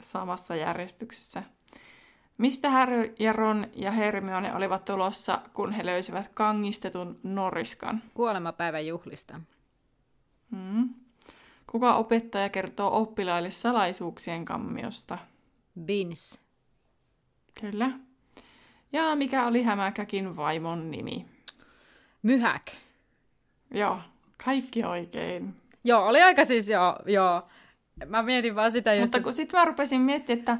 [0.00, 1.42] samassa järjestyksessä.
[2.38, 8.02] Mistä Harry ja Ron ja Hermione olivat tulossa, kun he löysivät kangistetun noriskan?
[8.14, 9.40] Kuolemapäivän juhlista.
[10.56, 10.88] Hmm.
[11.66, 15.18] Kuka opettaja kertoo oppilaille salaisuuksien kammiosta?
[15.84, 16.40] Bins.
[17.60, 17.90] Kyllä.
[18.92, 21.26] Ja mikä oli hämäkäkin vaimon nimi?
[22.22, 22.62] Myhäk.
[23.74, 23.98] Joo,
[24.44, 25.54] kaikki oikein.
[25.84, 27.42] Joo, oli aika siis joo, joo.
[28.06, 29.02] Mä mietin vaan sitä just...
[29.02, 30.58] Mutta kun sitten mä rupesin miettimään, että,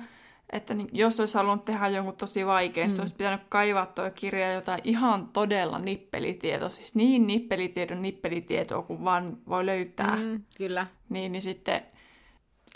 [0.53, 3.01] että niin, jos olisi halunnut tehdä jonkun tosi vaikean, mm.
[3.01, 9.39] olisi pitänyt kaivaa tuo kirja jotain ihan todella nippelitieto, siis niin nippelitiedon nippelitietoa kuin vaan
[9.49, 10.17] voi löytää.
[10.17, 10.87] Mm, kyllä.
[11.09, 11.83] Niin, niin sitten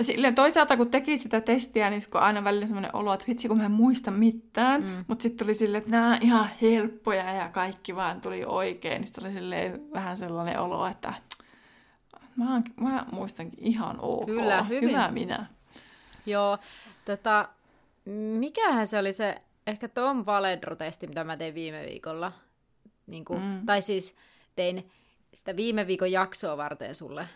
[0.02, 3.58] Silleen toisaalta kun teki sitä testiä, niin kun aina välillä semmoinen olo, että vitsi kun
[3.58, 5.04] mä en muista mitään, mm.
[5.08, 9.06] mutta sitten tuli silleen, että nämä on ihan helppoja ja kaikki vaan tuli oikein, niin
[9.06, 11.14] sitten oli silleen vähän sellainen olo, että
[12.36, 14.26] mä, mä muistankin ihan ok.
[14.26, 14.88] Kyllä, hyvin.
[14.88, 15.46] Hyvä minä.
[16.26, 16.58] Joo,
[17.04, 17.48] tota,
[18.38, 22.32] mikähän se oli se, ehkä Tom Valedro-testi, mitä mä tein viime viikolla.
[23.06, 23.66] Niin kuin, mm.
[23.66, 24.16] Tai siis
[24.56, 24.90] tein
[25.34, 27.28] sitä viime viikon jaksoa varten sulle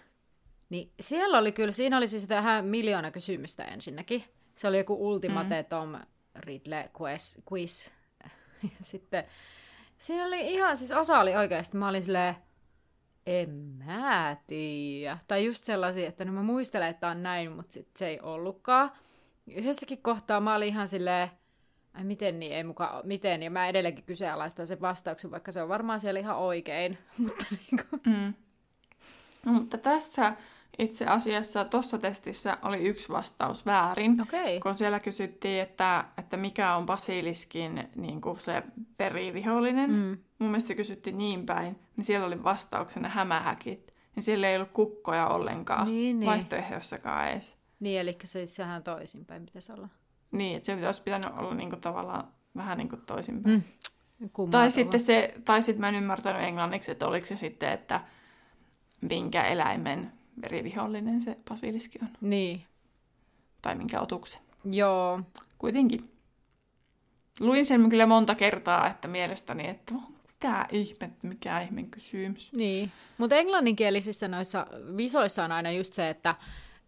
[0.71, 4.25] niin siellä oli kyllä, siinä oli siis tähän miljoona kysymystä ensinnäkin.
[4.55, 5.69] Se oli joku Ultimate mm.
[5.69, 5.99] Tom
[6.37, 7.39] Riddle quiz.
[7.53, 7.89] quiz.
[8.63, 9.25] Ja sitten
[9.99, 12.35] siinä oli ihan, siis osa oli oikeasti, mä olin silleen,
[13.27, 15.19] en mä tiedä.
[15.29, 18.91] Tai just sellaisia, että no mä muistelen, että on näin, mutta sit se ei ollutkaan.
[19.47, 21.31] Yhdessäkin kohtaa mä olin ihan silleen,
[21.95, 25.69] ai miten niin, ei muka, miten, ja mä edelleenkin kyseenalaistan sen vastauksen, vaikka se on
[25.69, 26.99] varmaan siellä ihan oikein.
[27.19, 28.03] mutta niin kuin...
[28.07, 28.35] mm.
[29.47, 30.33] no, mutta tässä
[30.81, 34.61] itse asiassa tuossa testissä oli yksi vastaus väärin, okay.
[34.61, 38.63] kun siellä kysyttiin, että, että mikä on basiliskin niin kuin se
[38.97, 39.91] perivihollinen.
[39.91, 40.19] Mm.
[40.39, 43.93] Mun mielestä se kysyttiin niin päin, niin siellä oli vastauksena hämähäkit.
[44.17, 46.31] Niin siellä ei ollut kukkoja ollenkaan niin, niin.
[46.31, 47.57] vaihtoehdossakaan edes.
[47.81, 49.89] Niin, eli se, sehän toisinpäin pitäisi olla.
[50.31, 53.65] Niin, että se pitäisi pitänyt olla niin kuin tavallaan vähän niin kuin toisinpäin.
[54.21, 54.51] Mm.
[54.51, 58.01] Tai sitten se, tai sitten mä en ymmärtänyt englanniksi, että oliko se sitten, että
[59.01, 60.13] minkä eläimen
[60.43, 62.09] verivihollinen se basiliski on.
[62.21, 62.65] Niin.
[63.63, 64.41] Tai minkä otuksen.
[64.65, 65.21] Joo.
[65.59, 66.11] Kuitenkin.
[67.41, 69.95] Luin sen kyllä monta kertaa, että mielestäni, että
[70.33, 72.53] mitä ihme, mikä ihmeen kysymys.
[72.53, 76.35] Niin, mutta englanninkielisissä noissa visoissa on aina just se, että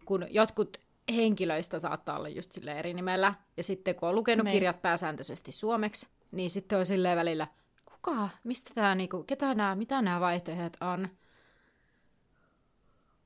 [0.04, 0.76] kun jotkut
[1.14, 4.52] henkilöistä saattaa olla just sille eri nimellä, ja sitten kun on lukenut niin.
[4.52, 7.46] kirjat pääsääntöisesti suomeksi, niin sitten on silleen välillä,
[7.84, 11.08] kuka, mistä tämä, niinku, ketä nämä, mitä nämä vaihtoehdot on.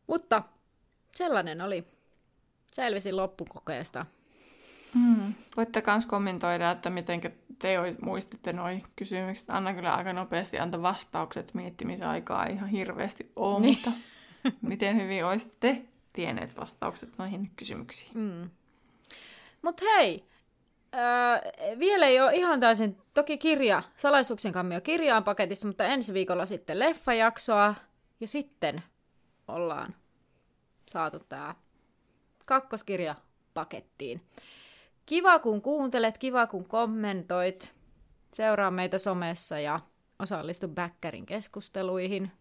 [0.07, 0.43] Mutta
[1.15, 1.85] sellainen oli.
[2.73, 4.07] Selvisin loppukokeesta.
[4.95, 5.35] Mm.
[5.57, 7.21] Voitte myös kommentoida, että miten
[7.59, 8.67] te muistitte nuo
[8.97, 9.51] kysymykset.
[9.51, 11.55] Anna kyllä aika nopeasti anta vastaukset.
[11.55, 13.75] Miettimisaikaa ihan hirveästi ole, niin.
[13.75, 13.93] mutta
[14.69, 18.11] miten hyvin olisitte tienneet vastaukset noihin kysymyksiin.
[18.15, 18.51] Mm.
[19.63, 20.25] Mutta hei,
[20.95, 26.47] äh, vielä ei ole ihan täysin, toki kirja, salaisuuksien kammio kirjaan paketissa, mutta ensi viikolla
[26.47, 27.75] sitten leffajaksoa
[28.21, 28.83] ja sitten
[29.49, 29.95] ollaan
[30.89, 31.55] saatu tämä
[32.47, 33.15] kakkoskirja
[33.55, 34.21] pakettiin.
[35.07, 37.73] Kiva kun kuuntelet, kiva kun kommentoit.
[38.33, 39.81] Seuraa meitä somessa ja
[40.19, 42.33] osallistu Bäkkärin keskusteluihin.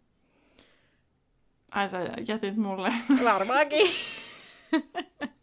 [1.71, 2.93] Ai sä jätit mulle.
[3.23, 3.91] Varmaankin.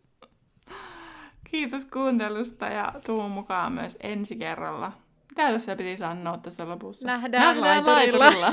[1.51, 4.93] Kiitos kuuntelusta ja tuu mukaan myös ensi kerralla.
[5.31, 7.07] Mitä tässä piti sanoa tässä lopussa?
[7.07, 8.53] Nähdään, Nähdään laiturilla.